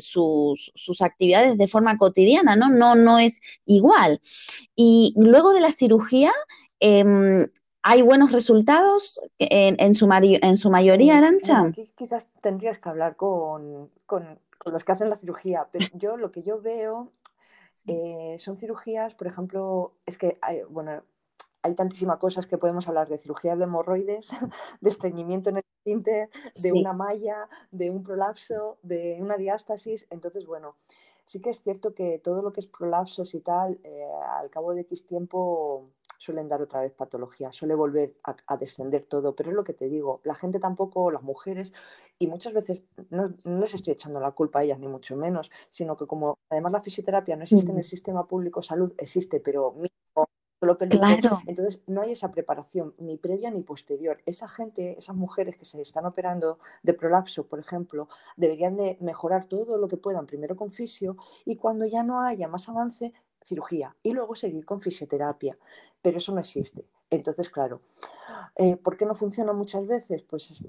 sus, 0.00 0.72
sus, 0.74 1.02
actividades 1.02 1.56
de 1.56 1.68
forma 1.68 1.96
cotidiana, 1.98 2.56
¿no? 2.56 2.68
No, 2.68 2.94
no 2.94 3.18
es 3.18 3.40
igual. 3.64 4.20
Y 4.74 5.14
luego 5.16 5.52
de 5.52 5.60
la 5.60 5.72
cirugía, 5.72 6.32
em, 6.80 7.46
¿Hay 7.86 8.00
buenos 8.00 8.32
resultados 8.32 9.20
en, 9.38 9.94
su, 9.94 10.08
en 10.10 10.56
su 10.56 10.70
mayoría, 10.70 11.18
Arancha? 11.18 11.70
Quizás 11.94 12.26
tendrías 12.40 12.78
que 12.78 12.88
hablar 12.88 13.14
con, 13.14 13.90
los 14.64 14.84
que 14.84 14.92
hacen 14.92 15.10
la 15.10 15.16
cirugía, 15.16 15.68
pero 15.70 15.86
yo 15.94 16.16
lo 16.16 16.30
que 16.30 16.42
yo 16.42 16.60
veo 16.60 17.12
eh, 17.86 18.36
son 18.38 18.56
cirugías, 18.56 19.14
por 19.14 19.26
ejemplo, 19.26 19.94
es 20.06 20.16
que 20.18 20.38
hay, 20.40 20.62
bueno, 20.64 21.02
hay 21.62 21.74
tantísimas 21.74 22.18
cosas 22.18 22.46
que 22.46 22.58
podemos 22.58 22.86
hablar 22.88 23.08
de 23.08 23.18
cirugías 23.18 23.58
de 23.58 23.64
hemorroides, 23.64 24.30
de 24.80 24.90
estreñimiento 24.90 25.50
en 25.50 25.56
el 25.58 25.64
esfínter, 25.78 26.30
de 26.62 26.72
una 26.72 26.92
malla, 26.92 27.48
de 27.70 27.90
un 27.90 28.02
prolapso, 28.02 28.78
de 28.82 29.18
una 29.20 29.36
diástasis. 29.36 30.06
Entonces, 30.10 30.46
bueno, 30.46 30.76
sí 31.24 31.40
que 31.40 31.50
es 31.50 31.62
cierto 31.62 31.94
que 31.94 32.18
todo 32.18 32.42
lo 32.42 32.52
que 32.52 32.60
es 32.60 32.66
prolapsos 32.66 33.34
y 33.34 33.40
tal, 33.40 33.80
eh, 33.82 34.06
al 34.38 34.50
cabo 34.50 34.74
de 34.74 34.82
X 34.82 35.06
tiempo 35.06 35.90
suelen 36.24 36.48
dar 36.48 36.62
otra 36.62 36.80
vez 36.80 36.92
patología, 36.92 37.52
suele 37.52 37.74
volver 37.74 38.14
a, 38.24 38.56
descender 38.56 39.04
todo, 39.04 39.34
pero 39.34 39.50
es 39.50 39.56
lo 39.56 39.64
que 39.64 39.74
te 39.74 39.88
digo, 39.88 40.20
la 40.24 40.34
gente 40.34 40.58
tampoco, 40.58 41.10
las 41.10 41.22
mujeres, 41.22 41.72
y 42.18 42.26
muchas 42.26 42.54
veces 42.54 42.84
no, 43.10 43.34
les 43.44 43.74
estoy 43.74 43.92
echando 43.92 44.20
la 44.20 44.30
culpa 44.30 44.60
a 44.60 44.62
ellas, 44.62 44.78
ni 44.78 44.88
mucho 44.88 45.16
menos, 45.16 45.50
sino 45.68 45.96
que 45.96 46.06
como 46.06 46.38
además 46.48 46.72
la 46.72 46.80
fisioterapia 46.80 47.36
no 47.36 47.42
existe 47.42 47.70
en 47.70 47.78
el 47.78 47.84
sistema 47.84 48.26
público 48.26 48.62
salud, 48.62 48.92
existe, 48.98 49.40
pero 49.40 49.74
Claro. 50.88 51.42
Entonces, 51.46 51.82
no 51.86 52.00
hay 52.00 52.12
esa 52.12 52.30
preparación 52.30 52.94
ni 52.98 53.18
previa 53.18 53.50
ni 53.50 53.62
posterior. 53.62 54.22
Esa 54.24 54.48
gente, 54.48 54.98
esas 54.98 55.14
mujeres 55.14 55.58
que 55.58 55.66
se 55.66 55.80
están 55.82 56.06
operando 56.06 56.58
de 56.82 56.94
prolapso, 56.94 57.46
por 57.46 57.58
ejemplo, 57.58 58.08
deberían 58.36 58.76
de 58.76 58.96
mejorar 59.00 59.44
todo 59.44 59.76
lo 59.76 59.88
que 59.88 59.98
puedan, 59.98 60.24
primero 60.26 60.56
con 60.56 60.70
fisio, 60.70 61.16
y 61.44 61.56
cuando 61.56 61.84
ya 61.84 62.02
no 62.02 62.22
haya 62.22 62.48
más 62.48 62.66
avance, 62.68 63.12
cirugía, 63.44 63.96
y 64.02 64.12
luego 64.12 64.34
seguir 64.34 64.64
con 64.64 64.80
fisioterapia. 64.80 65.56
Pero 66.02 66.18
eso 66.18 66.32
no 66.32 66.40
existe. 66.40 66.84
Entonces, 67.10 67.48
claro, 67.48 67.82
eh, 68.56 68.76
¿por 68.76 68.96
qué 68.96 69.04
no 69.04 69.14
funciona 69.14 69.52
muchas 69.52 69.86
veces? 69.86 70.22
Pues 70.22 70.60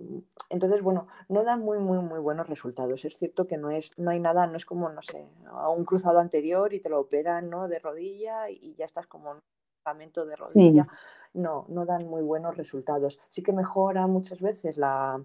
entonces, 0.49 0.81
bueno, 0.81 1.07
no 1.29 1.43
dan 1.43 1.61
muy, 1.61 1.79
muy, 1.79 1.97
muy 1.99 2.19
buenos 2.19 2.47
resultados. 2.47 3.05
Es 3.05 3.17
cierto 3.17 3.47
que 3.47 3.57
no, 3.57 3.71
es, 3.71 3.97
no 3.97 4.11
hay 4.11 4.19
nada, 4.19 4.45
no 4.45 4.57
es 4.57 4.65
como, 4.65 4.89
no 4.89 5.01
sé, 5.01 5.27
a 5.47 5.69
un 5.69 5.85
cruzado 5.85 6.19
anterior 6.19 6.73
y 6.73 6.79
te 6.81 6.89
lo 6.89 6.99
operan, 6.99 7.49
¿no? 7.49 7.67
De 7.67 7.79
rodilla 7.79 8.49
y 8.49 8.75
ya 8.75 8.85
estás 8.85 9.07
como 9.07 9.41
de 9.93 10.35
rodilla, 10.35 10.87
no, 11.33 11.65
no 11.69 11.85
dan 11.85 12.07
muy 12.07 12.23
buenos 12.23 12.57
resultados. 12.57 13.19
Sí 13.27 13.43
que 13.43 13.53
mejora 13.53 14.07
muchas 14.07 14.41
veces 14.41 14.77
la, 14.77 15.23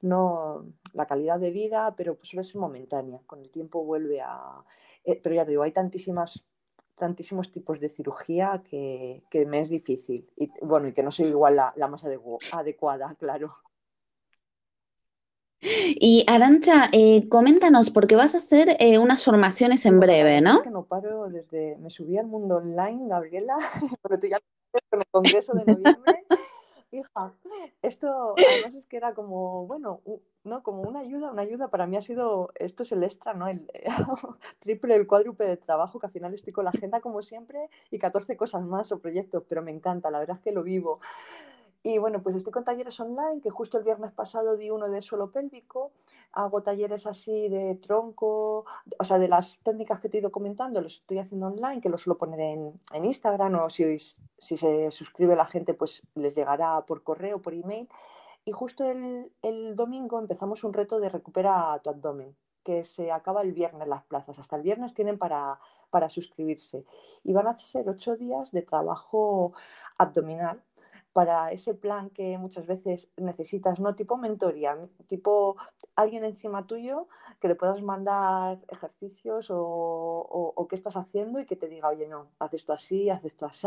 no, 0.00 0.64
la 0.92 1.06
calidad 1.06 1.40
de 1.40 1.50
vida, 1.50 1.92
pero 1.96 2.14
pues 2.14 2.28
suele 2.28 2.44
ser 2.44 2.60
momentánea. 2.60 3.20
Con 3.26 3.40
el 3.40 3.50
tiempo 3.50 3.84
vuelve 3.84 4.20
a... 4.20 4.62
Eh, 5.04 5.20
pero 5.20 5.34
ya 5.34 5.44
te 5.44 5.50
digo, 5.50 5.64
hay 5.64 5.72
tantísimas 5.72 6.44
tantísimos 6.96 7.52
tipos 7.52 7.78
de 7.80 7.88
cirugía 7.88 8.62
que, 8.68 9.22
que, 9.30 9.46
me 9.46 9.60
es 9.60 9.68
difícil. 9.68 10.28
Y 10.36 10.50
bueno, 10.62 10.88
y 10.88 10.92
que 10.92 11.02
no 11.02 11.10
soy 11.10 11.26
igual 11.26 11.56
la, 11.56 11.72
la 11.76 11.88
más 11.88 12.04
adecuada, 12.04 13.14
claro. 13.18 13.56
Y 15.60 16.24
Arancha, 16.28 16.88
eh, 16.92 17.28
coméntanos, 17.28 17.90
porque 17.90 18.14
vas 18.14 18.34
a 18.34 18.38
hacer 18.38 18.76
eh, 18.78 18.98
unas 18.98 19.24
formaciones 19.24 19.86
en 19.86 20.00
breve, 20.00 20.40
¿no? 20.40 20.62
que 20.62 20.70
no 20.70 20.84
paro 20.84 21.28
desde, 21.28 21.76
me 21.78 21.90
subí 21.90 22.18
al 22.18 22.26
mundo 22.26 22.56
online, 22.56 23.08
Gabriela, 23.08 23.56
pero 24.02 24.18
tú 24.18 24.26
ya 24.26 24.38
con 24.90 25.00
el 25.00 25.06
congreso 25.10 25.54
de 25.54 25.64
noviembre. 25.64 26.24
Hija, 26.92 27.34
esto 27.82 28.34
además 28.36 28.74
es 28.76 28.86
que 28.86 28.96
era 28.96 29.12
como, 29.12 29.66
bueno, 29.66 30.00
¿no? 30.44 30.62
Como 30.62 30.82
una 30.82 31.00
ayuda, 31.00 31.32
una 31.32 31.42
ayuda 31.42 31.68
para 31.68 31.86
mí 31.86 31.96
ha 31.96 32.00
sido, 32.00 32.52
esto 32.54 32.84
es 32.84 32.92
el 32.92 33.02
extra, 33.02 33.34
¿no? 33.34 33.48
El 33.48 33.68
triple, 34.60 34.94
el 34.94 35.06
cuádruple 35.06 35.48
de 35.48 35.56
trabajo, 35.56 35.98
que 35.98 36.06
al 36.06 36.12
final 36.12 36.32
estoy 36.32 36.52
con 36.52 36.64
la 36.64 36.70
agenda 36.70 37.00
como 37.00 37.22
siempre 37.22 37.68
y 37.90 37.98
14 37.98 38.36
cosas 38.36 38.62
más 38.62 38.92
o 38.92 39.00
proyectos, 39.00 39.42
pero 39.48 39.62
me 39.62 39.72
encanta, 39.72 40.10
la 40.10 40.20
verdad 40.20 40.36
es 40.36 40.42
que 40.42 40.52
lo 40.52 40.62
vivo. 40.62 41.00
Y 41.86 41.98
bueno, 41.98 42.20
pues 42.20 42.34
estoy 42.34 42.52
con 42.52 42.64
talleres 42.64 42.98
online, 42.98 43.40
que 43.40 43.50
justo 43.50 43.78
el 43.78 43.84
viernes 43.84 44.10
pasado 44.10 44.56
di 44.56 44.70
uno 44.70 44.88
de 44.88 45.00
suelo 45.02 45.30
pélvico, 45.30 45.92
hago 46.32 46.60
talleres 46.60 47.06
así 47.06 47.48
de 47.48 47.76
tronco, 47.76 48.64
o 48.98 49.04
sea, 49.04 49.20
de 49.20 49.28
las 49.28 49.56
técnicas 49.62 50.00
que 50.00 50.08
te 50.08 50.16
he 50.16 50.20
ido 50.20 50.32
comentando, 50.32 50.80
los 50.80 50.94
estoy 50.94 51.20
haciendo 51.20 51.46
online, 51.46 51.80
que 51.80 51.88
los 51.88 52.02
suelo 52.02 52.18
poner 52.18 52.40
en, 52.40 52.80
en 52.92 53.04
Instagram 53.04 53.54
o 53.60 53.70
si, 53.70 54.00
si 54.00 54.56
se 54.56 54.90
suscribe 54.90 55.36
la 55.36 55.46
gente, 55.46 55.74
pues 55.74 56.02
les 56.16 56.34
llegará 56.34 56.84
por 56.86 57.04
correo, 57.04 57.40
por 57.40 57.54
email. 57.54 57.88
Y 58.44 58.50
justo 58.50 58.82
el, 58.84 59.30
el 59.42 59.76
domingo 59.76 60.18
empezamos 60.18 60.64
un 60.64 60.72
reto 60.72 60.98
de 60.98 61.08
recupera 61.08 61.80
tu 61.84 61.90
abdomen, 61.90 62.34
que 62.64 62.82
se 62.82 63.12
acaba 63.12 63.42
el 63.42 63.52
viernes 63.52 63.86
las 63.86 64.02
plazas. 64.02 64.40
Hasta 64.40 64.56
el 64.56 64.62
viernes 64.62 64.92
tienen 64.92 65.18
para, 65.18 65.60
para 65.90 66.08
suscribirse. 66.08 66.84
Y 67.22 67.32
van 67.32 67.46
a 67.46 67.56
ser 67.56 67.88
ocho 67.88 68.16
días 68.16 68.50
de 68.50 68.62
trabajo 68.62 69.52
abdominal 69.98 70.64
para 71.16 71.50
ese 71.50 71.72
plan 71.72 72.10
que 72.10 72.36
muchas 72.36 72.66
veces 72.66 73.08
necesitas, 73.16 73.80
¿no? 73.80 73.94
Tipo 73.94 74.18
mentoría, 74.18 74.76
tipo 75.06 75.56
alguien 75.94 76.24
encima 76.26 76.66
tuyo 76.66 77.08
que 77.40 77.48
le 77.48 77.54
puedas 77.54 77.80
mandar 77.80 78.58
ejercicios 78.68 79.46
o, 79.48 80.66
qué 80.68 80.74
estás 80.74 80.94
haciendo 80.98 81.40
y 81.40 81.46
que 81.46 81.56
te 81.56 81.68
diga, 81.68 81.88
oye, 81.88 82.06
no, 82.06 82.26
haz 82.38 82.52
esto 82.52 82.74
así, 82.74 83.08
haz 83.08 83.24
esto 83.24 83.46
así, 83.46 83.66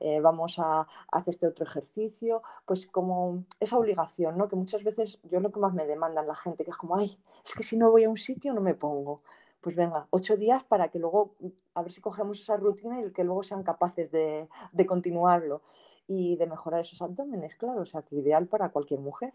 eh, 0.00 0.20
vamos 0.20 0.58
a 0.58 0.86
hacer 1.12 1.32
este 1.32 1.46
otro 1.46 1.64
ejercicio, 1.64 2.42
pues 2.66 2.86
como 2.86 3.44
esa 3.58 3.78
obligación, 3.78 4.36
¿no? 4.36 4.46
Que 4.46 4.56
muchas 4.56 4.84
veces 4.84 5.18
yo 5.22 5.38
es 5.38 5.42
lo 5.42 5.50
que 5.50 5.60
más 5.60 5.72
me 5.72 5.86
demandan 5.86 6.26
la 6.26 6.36
gente, 6.36 6.62
que 6.62 6.72
es 6.72 6.76
como, 6.76 6.96
ay, 6.96 7.18
es 7.42 7.54
que 7.54 7.62
si 7.62 7.78
no 7.78 7.90
voy 7.90 8.04
a 8.04 8.10
un 8.10 8.18
sitio 8.18 8.52
no 8.52 8.60
me 8.60 8.74
pongo 8.74 9.22
pues 9.62 9.74
venga, 9.74 10.06
ocho 10.10 10.36
días 10.36 10.62
para 10.62 10.90
que 10.90 11.00
luego, 11.00 11.34
a 11.74 11.82
ver 11.82 11.90
si 11.90 12.00
cogemos 12.00 12.38
esa 12.38 12.56
rutina 12.56 13.00
y 13.00 13.10
que 13.10 13.24
luego 13.24 13.42
sean 13.42 13.64
capaces 13.64 14.12
de, 14.12 14.48
de 14.72 14.86
continuarlo 14.86 15.62
y 16.06 16.36
de 16.36 16.46
mejorar 16.46 16.80
esos 16.80 17.02
abdómenes, 17.02 17.56
claro, 17.56 17.82
o 17.82 17.86
sea, 17.86 18.02
que 18.02 18.16
ideal 18.16 18.46
para 18.46 18.70
cualquier 18.70 19.00
mujer. 19.00 19.34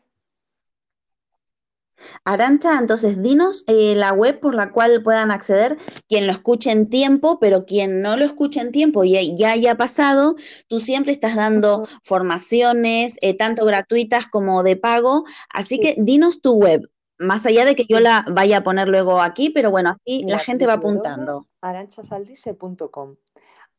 Arancha, 2.23 2.79
entonces 2.79 3.21
dinos 3.21 3.63
eh, 3.67 3.95
la 3.95 4.13
web 4.13 4.39
por 4.39 4.55
la 4.55 4.71
cual 4.71 5.03
puedan 5.03 5.31
acceder 5.31 5.77
quien 6.07 6.27
lo 6.27 6.33
escuche 6.33 6.71
en 6.71 6.89
tiempo, 6.89 7.39
pero 7.39 7.65
quien 7.65 8.01
no 8.01 8.17
lo 8.17 8.25
escuche 8.25 8.59
en 8.59 8.71
tiempo 8.71 9.03
y 9.03 9.35
ya 9.35 9.51
haya 9.51 9.75
pasado, 9.75 10.35
tú 10.67 10.79
siempre 10.79 11.11
estás 11.11 11.35
dando 11.35 11.87
formaciones, 12.03 13.17
eh, 13.21 13.35
tanto 13.35 13.65
gratuitas 13.65 14.27
como 14.27 14.63
de 14.63 14.75
pago, 14.75 15.25
así 15.49 15.79
que 15.79 15.95
dinos 15.97 16.41
tu 16.41 16.53
web, 16.53 16.89
más 17.17 17.45
allá 17.45 17.65
de 17.65 17.75
que 17.75 17.85
yo 17.87 17.99
la 17.99 18.25
vaya 18.31 18.57
a 18.57 18.63
poner 18.63 18.87
luego 18.87 19.21
aquí, 19.21 19.49
pero 19.49 19.69
bueno, 19.71 19.91
así 19.91 20.23
la 20.27 20.39
gente 20.39 20.65
va 20.65 20.73
apuntando. 20.73 21.47
aranchasaldice.com 21.61 23.15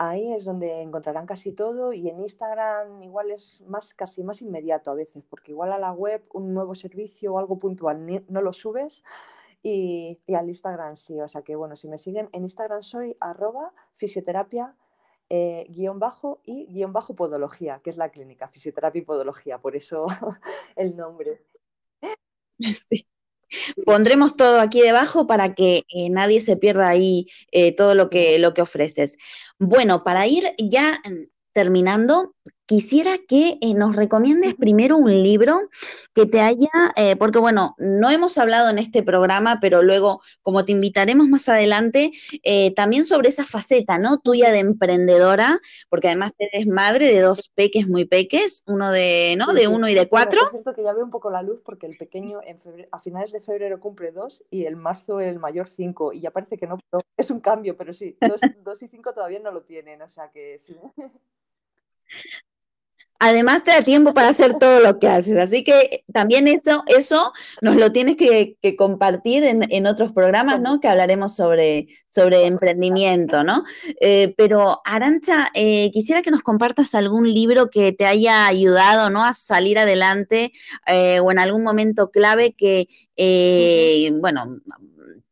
Ahí 0.05 0.33
es 0.33 0.45
donde 0.45 0.83
encontrarán 0.83 1.27
casi 1.27 1.53
todo 1.53 1.93
y 1.93 2.09
en 2.09 2.19
Instagram 2.19 3.05
igual 3.05 3.31
es 3.31 3.61
más 3.69 3.95
casi 3.95 4.25
más 4.25 4.43
inmediato 4.43 4.91
a 4.91 4.95
veces, 4.95 5.23
porque 5.23 5.53
igual 5.53 5.73
a 5.73 5.79
la 5.79 5.93
web 5.93 6.25
un 6.33 6.53
nuevo 6.53 6.75
servicio 6.75 7.35
o 7.35 7.39
algo 7.39 7.61
puntual 7.61 8.25
no 8.29 8.43
lo 8.43 8.53
subes 8.53 9.05
y, 9.63 10.21
al 10.35 10.49
Instagram 10.49 10.97
sí. 10.97 11.21
O 11.21 11.29
sea 11.29 11.43
que 11.43 11.55
bueno, 11.55 11.77
si 11.77 11.87
me 11.87 11.99
siguen 11.99 12.29
en 12.33 12.43
Instagram 12.43 12.83
soy 12.83 13.17
arroba 13.21 13.73
fisioterapia 13.93 14.77
eh, 15.29 15.67
y 15.69 15.87
podología, 17.15 17.79
que 17.79 17.91
es 17.91 17.97
la 17.97 18.09
clínica, 18.09 18.49
fisioterapia 18.49 19.03
y 19.03 19.05
podología, 19.05 19.61
por 19.61 19.77
eso 19.77 20.07
el 20.75 20.97
nombre. 20.97 21.47
Sí. 22.59 23.07
Pondremos 23.85 24.37
todo 24.37 24.61
aquí 24.61 24.81
debajo 24.81 25.27
para 25.27 25.55
que 25.55 25.85
eh, 25.95 26.11
nadie 26.11 26.41
se 26.41 26.57
pierda 26.57 26.89
ahí 26.89 27.27
eh, 27.51 27.75
todo 27.75 27.95
lo 27.95 28.11
que, 28.11 28.39
lo 28.39 28.55
que 28.55 28.63
ofreces. 28.63 29.17
Bueno, 29.59 30.05
para 30.05 30.27
ir 30.27 30.45
ya 30.59 31.01
mm, 31.05 31.29
terminando, 31.53 32.35
quisiera 32.73 33.19
que 33.29 33.59
eh, 33.61 33.75
nos 33.75 33.97
recomiendes 33.97 34.55
primero 34.55 34.97
un 34.97 35.11
libro 35.11 35.69
que 36.15 36.25
te 36.25 36.41
haya, 36.41 36.71
eh, 36.97 37.17
porque 37.17 37.39
bueno, 37.39 37.75
no 37.77 38.11
hemos 38.11 38.39
hablado 38.39 38.71
en 38.71 38.79
este 38.79 39.03
programa, 39.03 39.59
pero 39.61 39.83
luego, 39.83 40.23
como 40.41 40.65
te 40.65 40.73
invitaremos 40.73 41.29
más 41.29 41.51
adelante, 41.51 42.13
eh, 42.43 42.73
también 42.73 43.05
sobre 43.05 43.29
esa 43.29 43.45
faceta, 43.45 43.99
¿no? 43.99 44.21
Tuya 44.21 44.51
de 44.53 44.61
emprendedora, 44.61 45.61
porque 45.91 46.07
además 46.07 46.33
eres 46.39 46.67
madre 46.67 47.13
de 47.13 47.21
dos 47.21 47.51
peques 47.55 47.87
muy 47.89 48.07
peques, 48.07 48.63
uno 48.67 48.91
de, 48.91 49.35
¿no? 49.37 49.53
de 49.53 49.69
uno 49.69 49.87
y 49.91 49.95
de 49.95 50.09
cuatro. 50.09 50.41
Es 50.43 50.51
cierto 50.53 50.73
que 50.73 50.83
ya 50.83 50.95
veo 50.95 51.05
un 51.05 51.11
poco 51.11 51.29
la 51.29 51.43
luz 51.43 51.61
porque 51.61 51.87
el 51.87 51.99
pequeño 51.99 52.41
en 52.43 52.57
a 52.91 53.01
finales 53.01 53.33
de 53.33 53.43
febrero 53.43 53.81
cumple 53.81 54.13
dos 54.13 54.45
y 54.49 54.65
el 54.65 54.77
marzo 54.77 55.21
el 55.21 55.39
mayor 55.39 55.69
cinco 55.69 56.15
y 56.15 56.23
ya 56.23 56.31
parece 56.31 56.57
que 56.57 56.67
no, 56.67 56.79
es 57.19 57.31
un 57.31 57.41
cambio, 57.41 57.77
pero 57.77 57.93
sí, 57.93 58.17
dos, 58.19 58.41
dos 58.65 58.83
y 58.83 58.89
cinco 58.89 59.13
todavía 59.13 59.41
no 59.41 59.51
lo 59.51 59.63
tienen, 59.63 60.01
o 60.01 60.09
sea 60.09 60.31
que 60.31 60.59
sí. 60.59 60.75
Además 63.23 63.63
te 63.63 63.71
da 63.71 63.83
tiempo 63.83 64.13
para 64.13 64.31
hacer 64.31 64.55
todo 64.55 64.81
lo 64.81 64.99
que 64.99 65.07
haces. 65.07 65.39
Así 65.39 65.63
que 65.63 66.05
también 66.13 66.49
eso, 66.49 66.83
eso 66.89 67.33
nos 67.61 67.77
lo 67.77 67.93
tienes 67.93 68.17
que, 68.17 68.57
compartir 68.77 69.45
en, 69.45 69.87
otros 69.87 70.13
programas, 70.13 70.61
¿no? 70.61 70.81
Que 70.81 70.89
hablaremos 70.89 71.37
sobre, 71.37 71.87
sobre 72.09 72.47
emprendimiento, 72.47 73.45
¿no? 73.45 73.65
Eh, 74.01 74.35
pero 74.37 74.81
Arancha, 74.85 75.51
eh, 75.55 75.91
quisiera 75.93 76.23
que 76.23 76.33
nos 76.33 76.43
compartas 76.43 76.97
algún 76.97 77.33
libro 77.33 77.71
que 77.71 77.93
te 77.93 78.07
haya 78.07 78.47
ayudado, 78.47 79.09
¿no? 79.09 79.25
A 79.25 79.35
salir 79.35 79.79
adelante 79.79 80.53
eh, 80.87 81.21
o 81.21 81.31
en 81.31 81.39
algún 81.39 81.63
momento 81.63 82.11
clave 82.11 82.55
que, 82.57 82.89
bueno, 84.21 84.61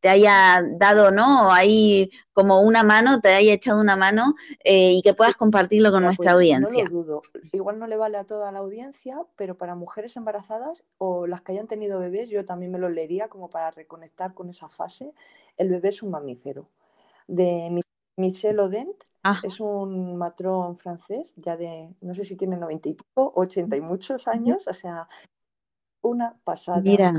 te 0.01 0.09
haya 0.09 0.63
dado, 0.77 1.11
¿no? 1.11 1.53
Ahí 1.53 2.11
como 2.33 2.61
una 2.61 2.83
mano, 2.83 3.21
te 3.21 3.29
haya 3.29 3.53
echado 3.53 3.81
una 3.81 3.97
mano 3.97 4.35
eh, 4.65 4.93
y 4.93 5.03
que 5.03 5.15
puedas 5.15 5.37
compartirlo 5.37 5.91
con 5.91 6.05
nuestra 6.05 6.33
pues, 6.33 6.35
audiencia. 6.35 6.85
No 6.85 6.91
lo 6.91 7.03
dudo. 7.03 7.23
Igual 7.53 7.79
no 7.79 7.87
le 7.87 7.97
vale 7.97 8.19
a 8.19 8.25
toda 8.25 8.51
la 8.53 8.61
audiencia, 8.61 9.19
pero 9.37 9.57
para 9.57 9.75
mujeres 9.75 10.17
embarazadas 10.17 10.85
o 10.99 11.27
las 11.27 11.43
que 11.43 11.53
hayan 11.53 11.67
tenido 11.67 11.99
bebés, 11.99 12.29
yo 12.29 12.45
también 12.45 12.73
me 12.73 12.79
lo 12.79 12.89
leería 12.89 13.29
como 13.29 13.51
para 13.51 13.71
reconectar 13.71 14.35
con 14.35 14.49
esa 14.49 14.69
fase. 14.69 15.13
El 15.57 15.69
bebé 15.69 15.91
es 15.91 16.03
un 16.03 16.11
mamífero. 16.11 16.65
De 17.27 17.81
Michel 18.17 18.61
Odent, 18.61 19.05
es 19.43 19.61
un 19.61 20.17
matrón 20.17 20.77
francés, 20.77 21.35
ya 21.37 21.57
de, 21.57 21.95
no 22.01 22.15
sé 22.15 22.25
si 22.25 22.37
tiene 22.37 22.57
90 22.57 22.89
y 22.89 22.95
poco, 22.95 23.33
80 23.41 23.77
y 23.77 23.81
muchos 23.83 24.27
años, 24.27 24.67
o 24.67 24.73
sea, 24.73 25.09
una 26.01 26.37
pasada. 26.43 26.81
Mira 26.81 27.13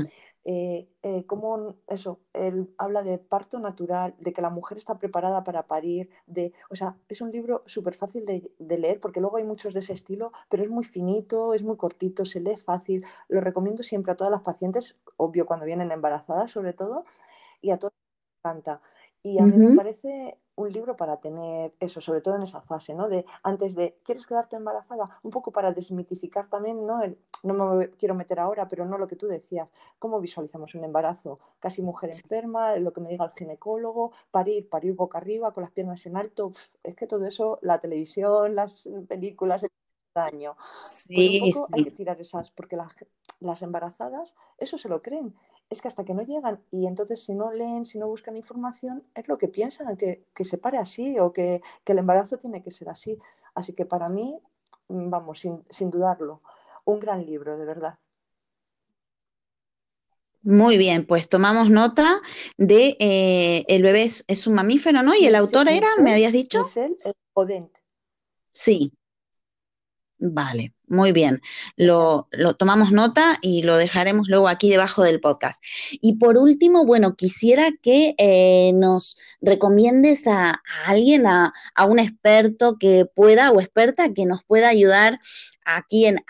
eh, 0.44 0.88
eh, 1.02 1.24
como 1.26 1.76
eso, 1.86 2.20
él 2.32 2.74
habla 2.76 3.02
de 3.02 3.18
parto 3.18 3.60
natural, 3.60 4.14
de 4.18 4.32
que 4.32 4.42
la 4.42 4.50
mujer 4.50 4.78
está 4.78 4.98
preparada 4.98 5.44
para 5.44 5.66
parir, 5.66 6.10
de, 6.26 6.52
o 6.68 6.74
sea, 6.74 6.96
es 7.08 7.20
un 7.20 7.30
libro 7.30 7.62
súper 7.66 7.94
fácil 7.94 8.24
de, 8.26 8.50
leer 8.58 9.00
porque 9.00 9.20
luego 9.20 9.36
hay 9.36 9.44
muchos 9.44 9.72
de 9.74 9.80
ese 9.80 9.92
estilo, 9.92 10.32
pero 10.48 10.64
es 10.64 10.70
muy 10.70 10.84
finito, 10.84 11.54
es 11.54 11.62
muy 11.62 11.76
cortito, 11.76 12.24
se 12.24 12.40
lee 12.40 12.56
fácil, 12.56 13.04
lo 13.28 13.40
recomiendo 13.40 13.82
siempre 13.82 14.12
a 14.12 14.16
todas 14.16 14.30
las 14.32 14.42
pacientes, 14.42 14.96
obvio 15.16 15.46
cuando 15.46 15.66
vienen 15.66 15.92
embarazadas 15.92 16.50
sobre 16.50 16.72
todo, 16.72 17.04
y 17.60 17.70
a 17.70 17.78
todas 17.78 17.94
les 17.94 18.38
encanta. 18.40 18.80
Y 19.22 19.38
a 19.38 19.42
mí 19.42 19.56
me 19.56 19.76
parece 19.76 20.41
un 20.54 20.72
libro 20.72 20.96
para 20.96 21.18
tener 21.18 21.74
eso, 21.80 22.00
sobre 22.00 22.20
todo 22.20 22.36
en 22.36 22.42
esa 22.42 22.60
fase, 22.60 22.94
¿no? 22.94 23.08
De 23.08 23.24
antes 23.42 23.74
de, 23.74 23.98
¿quieres 24.04 24.26
quedarte 24.26 24.56
embarazada? 24.56 25.18
Un 25.22 25.30
poco 25.30 25.50
para 25.50 25.72
desmitificar 25.72 26.48
también, 26.48 26.86
¿no? 26.86 27.00
no 27.42 27.74
me 27.74 27.90
quiero 27.90 28.14
meter 28.14 28.38
ahora, 28.38 28.68
pero 28.68 28.84
no 28.84 28.98
lo 28.98 29.08
que 29.08 29.16
tú 29.16 29.26
decías. 29.26 29.68
¿Cómo 29.98 30.20
visualizamos 30.20 30.74
un 30.74 30.84
embarazo? 30.84 31.38
Casi 31.58 31.82
mujer 31.82 32.10
enferma, 32.10 32.76
lo 32.76 32.92
que 32.92 33.00
me 33.00 33.08
diga 33.08 33.24
el 33.24 33.32
ginecólogo, 33.32 34.12
parir, 34.30 34.68
parir 34.68 34.94
boca 34.94 35.18
arriba, 35.18 35.52
con 35.52 35.62
las 35.62 35.72
piernas 35.72 36.04
en 36.06 36.16
alto. 36.16 36.52
es 36.82 36.94
que 36.94 37.06
todo 37.06 37.26
eso, 37.26 37.58
la 37.62 37.80
televisión, 37.80 38.54
las 38.54 38.88
películas, 39.08 39.62
el 39.62 39.70
daño. 40.14 40.54
Pues 40.54 40.86
sí, 40.86 41.40
un 41.42 41.52
poco 41.52 41.68
hay 41.72 41.84
que 41.84 41.90
tirar 41.92 42.20
esas, 42.20 42.50
porque 42.50 42.76
las 42.76 43.62
embarazadas 43.62 44.34
eso 44.58 44.78
se 44.78 44.88
lo 44.88 45.02
creen 45.02 45.34
es 45.72 45.80
que 45.80 45.88
hasta 45.88 46.04
que 46.04 46.14
no 46.14 46.22
llegan 46.22 46.62
y 46.70 46.86
entonces 46.86 47.24
si 47.24 47.34
no 47.34 47.50
leen, 47.50 47.86
si 47.86 47.98
no 47.98 48.06
buscan 48.06 48.36
información, 48.36 49.04
es 49.14 49.26
lo 49.26 49.38
que 49.38 49.48
piensan, 49.48 49.96
que, 49.96 50.26
se 50.44 50.58
pare 50.58 50.78
así 50.78 51.18
o 51.18 51.32
que, 51.32 51.62
el 51.86 51.98
embarazo 51.98 52.38
tiene 52.38 52.62
que 52.62 52.70
ser 52.70 52.88
así. 52.88 53.18
Así 53.54 53.72
que 53.72 53.86
para 53.86 54.08
mí, 54.08 54.38
mm, 54.88 55.10
vamos, 55.10 55.40
sin, 55.40 55.90
dudarlo, 55.90 56.42
un 56.84 57.00
gran 57.00 57.24
libro, 57.24 57.56
de 57.56 57.64
verdad. 57.64 57.98
Muy 60.42 60.76
bien, 60.76 61.06
pues 61.06 61.28
tomamos 61.28 61.70
nota 61.70 62.20
de 62.56 62.96
eh, 62.98 63.64
El 63.68 63.82
bebé 63.82 64.04
es, 64.04 64.46
un 64.46 64.54
mamífero, 64.54 65.02
¿no? 65.02 65.14
Y 65.14 65.26
el 65.26 65.36
autor 65.36 65.68
era, 65.68 65.88
¿me 66.00 66.12
habías 66.12 66.32
dicho? 66.32 66.64
Odent. 67.34 67.70
Sí, 68.52 68.92
Vale, 70.24 70.72
muy 70.86 71.10
bien. 71.10 71.40
Lo, 71.76 72.28
tomamos 72.56 72.92
nota 72.92 73.38
y 73.42 73.64
lo 73.64 73.76
dejaremos 73.76 74.28
luego 74.28 74.46
aquí 74.46 74.70
debajo 74.70 75.02
del 75.02 75.18
podcast. 75.18 75.60
Y 76.00 76.14
por 76.18 76.38
último, 76.38 76.86
bueno, 76.86 77.16
quisiera 77.16 77.70
que 77.82 78.14
eh, 78.18 78.70
nos 78.72 79.18
recomiendes 79.40 80.28
a, 80.28 80.62
alguien, 80.86 81.26
a, 81.26 81.52
un 81.88 81.98
experto 81.98 82.78
que 82.78 83.04
pueda 83.04 83.50
o 83.50 83.60
experta 83.60 84.14
que 84.14 84.24
nos 84.26 84.44
pueda 84.44 84.68
ayudar 84.68 85.18
aquí 85.64 86.06
en, 86.06 86.20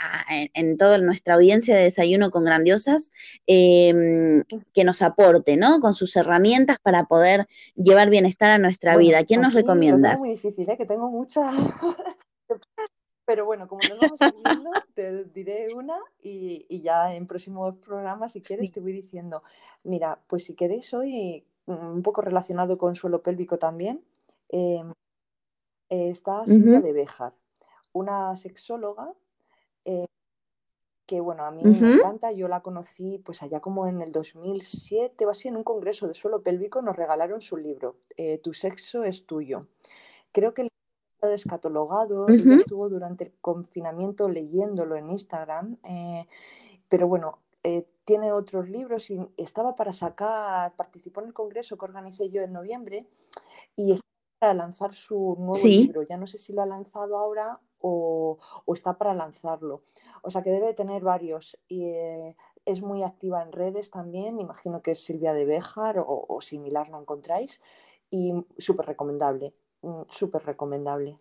en, 0.54 0.78
toda 0.78 0.96
nuestra 0.98 1.34
audiencia 1.34 1.76
de 1.76 1.82
Desayuno 1.82 2.30
con 2.30 2.44
Grandiosas, 2.44 3.10
em, 3.46 4.42
que 4.72 4.84
nos 4.84 5.02
aporte, 5.02 5.58
¿no? 5.58 5.80
Con 5.80 5.94
sus 5.94 6.16
herramientas 6.16 6.78
para 6.82 7.04
poder 7.04 7.46
llevar 7.76 8.08
bienestar 8.08 8.50
a 8.50 8.58
nuestra 8.58 8.96
vida. 8.96 9.24
¿Quién 9.24 9.42
nos 9.42 9.52
recomiendas? 9.52 10.14
Es 10.14 10.20
muy 10.20 10.30
difícil, 10.30 10.70
¿eh? 10.70 10.78
que 10.78 10.86
tengo 10.86 11.10
muchas 11.10 11.54
Pero 13.32 13.46
bueno, 13.46 13.66
como 13.66 13.80
nos 13.88 13.98
vamos 13.98 14.20
viendo, 14.44 14.70
te 14.94 15.24
diré 15.24 15.68
una 15.74 15.98
y, 16.22 16.82
ya 16.82 17.14
en 17.14 17.26
próximos 17.26 17.74
programas, 17.78 18.32
si 18.32 18.42
quieres, 18.42 18.70
te 18.72 18.80
voy 18.80 18.92
diciendo. 18.92 19.42
Mira, 19.84 20.20
pues 20.26 20.44
si 20.44 20.54
queréis 20.54 20.92
hoy, 20.92 21.42
un 21.64 22.02
poco 22.02 22.20
relacionado 22.20 22.76
con 22.76 22.94
suelo 22.94 23.22
pélvico 23.22 23.58
también, 23.58 24.04
em, 24.50 24.92
está 25.88 26.44
Silvia 26.44 26.82
de 26.82 26.92
Béjar, 26.92 27.32
una 27.94 28.36
sexóloga 28.36 29.14
eh, 29.86 30.04
que, 31.06 31.22
bueno, 31.22 31.46
a 31.46 31.52
mí 31.52 31.62
me 31.64 31.94
encanta. 31.94 32.32
Yo 32.32 32.48
la 32.48 32.60
conocí 32.60 33.16
pues 33.24 33.42
allá 33.42 33.60
como 33.60 33.86
en 33.86 34.02
el 34.02 34.12
2007 34.12 35.24
o 35.24 35.30
así, 35.30 35.48
en 35.48 35.56
un 35.56 35.64
congreso 35.64 36.06
de 36.06 36.12
suelo 36.12 36.42
pélvico, 36.42 36.82
nos 36.82 36.96
regalaron 36.96 37.40
su 37.40 37.56
libro, 37.56 37.96
eh, 38.18 38.36
Tu 38.42 38.52
sexo 38.52 39.04
es 39.04 39.24
tuyo. 39.24 39.62
Creo 40.32 40.52
que 40.52 40.68
descatalogado 41.28 42.26
y 42.28 42.52
estuvo 42.52 42.88
durante 42.88 43.24
el 43.24 43.32
confinamiento 43.40 44.28
leyéndolo 44.28 44.96
en 44.96 45.10
Instagram, 45.10 45.78
eh, 45.84 46.26
pero 46.88 47.08
bueno, 47.08 47.38
eh, 47.62 47.86
tiene 48.04 48.32
otros 48.32 48.68
libros 48.68 49.10
y 49.10 49.20
estaba 49.36 49.76
para 49.76 49.92
sacar, 49.92 50.74
participó 50.74 51.20
en 51.20 51.28
el 51.28 51.32
congreso 51.32 51.78
que 51.78 51.84
organicé 51.84 52.30
yo 52.30 52.42
en 52.42 52.52
noviembre 52.52 53.06
y 53.76 53.92
está 53.92 54.06
para 54.40 54.54
lanzar 54.54 54.92
su 54.92 55.36
nuevo 55.38 55.58
libro. 55.64 56.02
Ya 56.02 56.16
no 56.16 56.26
sé 56.26 56.38
si 56.38 56.52
lo 56.52 56.62
ha 56.62 56.66
lanzado 56.66 57.16
ahora 57.16 57.60
o, 57.78 58.38
está 58.74 58.98
para 58.98 59.14
lanzarlo. 59.14 59.82
O 60.22 60.30
sea 60.30 60.42
que 60.42 60.50
debe 60.50 60.74
tener 60.74 61.02
varios. 61.02 61.56
Y, 61.68 61.84
eh, 61.84 62.36
es 62.64 62.80
muy 62.80 63.02
activa 63.02 63.42
en 63.42 63.50
redes 63.50 63.90
también, 63.90 64.38
imagino 64.38 64.82
que 64.82 64.92
es 64.92 65.04
Silvia 65.04 65.32
de 65.32 65.44
Béjar 65.44 65.98
o, 65.98 66.26
o 66.28 66.40
similar 66.40 66.88
la 66.90 66.98
encontráis 66.98 67.60
y 68.08 68.34
súper 68.58 68.86
recomendable. 68.86 69.54
Mm, 69.82 70.02
súper 70.08 70.44
recomendable. 70.44 71.16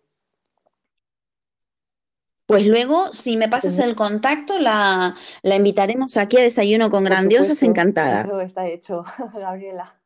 Pues 2.46 2.66
luego, 2.66 3.06
si 3.14 3.36
me 3.36 3.48
pasas 3.48 3.78
el 3.78 3.94
contacto, 3.94 4.58
la, 4.58 5.14
la 5.42 5.56
invitaremos 5.56 6.16
aquí 6.16 6.36
a 6.36 6.42
Desayuno 6.42 6.90
con 6.90 7.04
Grandiosas 7.04 7.62
Encantadas. 7.62 8.26
Eso 8.26 8.40
está 8.40 8.66
hecho, 8.66 9.04
Gabriela. 9.34 10.01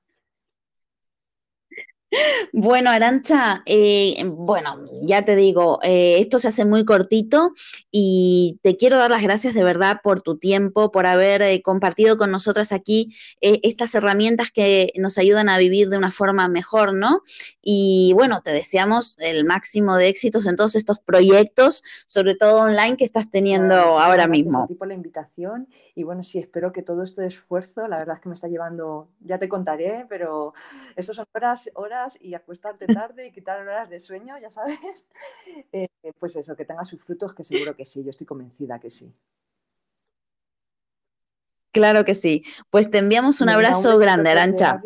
Bueno, 2.52 2.90
Arancha, 2.90 3.62
eh, 3.66 4.14
bueno, 4.24 4.84
ya 5.02 5.24
te 5.24 5.36
digo, 5.36 5.80
eh, 5.82 6.18
esto 6.20 6.38
se 6.38 6.48
hace 6.48 6.64
muy 6.64 6.84
cortito 6.84 7.52
y 7.90 8.58
te 8.62 8.76
quiero 8.76 8.96
dar 8.96 9.10
las 9.10 9.22
gracias 9.22 9.54
de 9.54 9.64
verdad 9.64 10.00
por 10.02 10.22
tu 10.22 10.38
tiempo, 10.38 10.90
por 10.92 11.06
haber 11.06 11.42
eh, 11.42 11.62
compartido 11.62 12.16
con 12.16 12.30
nosotras 12.30 12.72
aquí 12.72 13.14
estas 13.40 13.94
herramientas 13.94 14.50
que 14.50 14.92
nos 14.96 15.18
ayudan 15.18 15.48
a 15.48 15.58
vivir 15.58 15.88
de 15.88 15.98
una 15.98 16.12
forma 16.12 16.48
mejor, 16.48 16.94
¿no? 16.94 17.22
Y 17.60 18.12
bueno, 18.14 18.40
te 18.42 18.52
deseamos 18.52 19.18
el 19.18 19.44
máximo 19.44 19.96
de 19.96 20.08
éxitos 20.08 20.46
en 20.46 20.56
todos 20.56 20.76
estos 20.76 21.00
proyectos, 21.00 21.82
sobre 22.06 22.34
todo 22.34 22.60
online 22.60 22.96
que 22.96 23.04
estás 23.04 23.30
teniendo 23.30 23.74
ahora 23.74 24.28
mismo. 24.28 24.64
A 24.64 24.66
ti 24.66 24.74
por 24.74 24.88
la 24.88 24.94
invitación 24.94 25.68
y 25.94 26.04
bueno, 26.04 26.22
sí, 26.22 26.38
espero 26.38 26.72
que 26.72 26.82
todo 26.82 27.02
este 27.02 27.26
esfuerzo, 27.26 27.88
la 27.88 27.98
verdad 27.98 28.16
es 28.16 28.20
que 28.20 28.28
me 28.28 28.34
está 28.34 28.48
llevando, 28.48 29.08
ya 29.20 29.38
te 29.38 29.48
contaré, 29.48 30.06
pero 30.08 30.54
eso 30.94 31.12
son 31.12 31.26
horas, 31.34 31.68
horas 31.74 31.95
y 32.20 32.34
acostarte 32.34 32.86
tarde 32.86 33.26
y 33.26 33.32
quitar 33.32 33.60
horas 33.60 33.88
de 33.88 34.00
sueño, 34.00 34.38
ya 34.38 34.50
sabes. 34.50 34.78
Eh, 35.72 35.88
pues 36.18 36.36
eso, 36.36 36.54
que 36.54 36.64
tenga 36.64 36.84
sus 36.84 37.02
frutos, 37.02 37.34
que 37.34 37.42
seguro 37.42 37.74
que 37.74 37.84
sí, 37.84 38.04
yo 38.04 38.10
estoy 38.10 38.26
convencida 38.26 38.78
que 38.78 38.90
sí. 38.90 39.12
Claro 41.72 42.04
que 42.04 42.14
sí. 42.14 42.44
Pues 42.70 42.90
te 42.90 42.98
enviamos 42.98 43.40
un 43.40 43.48
abrazo 43.48 43.98
grande, 43.98 44.30
Arancha. 44.30 44.80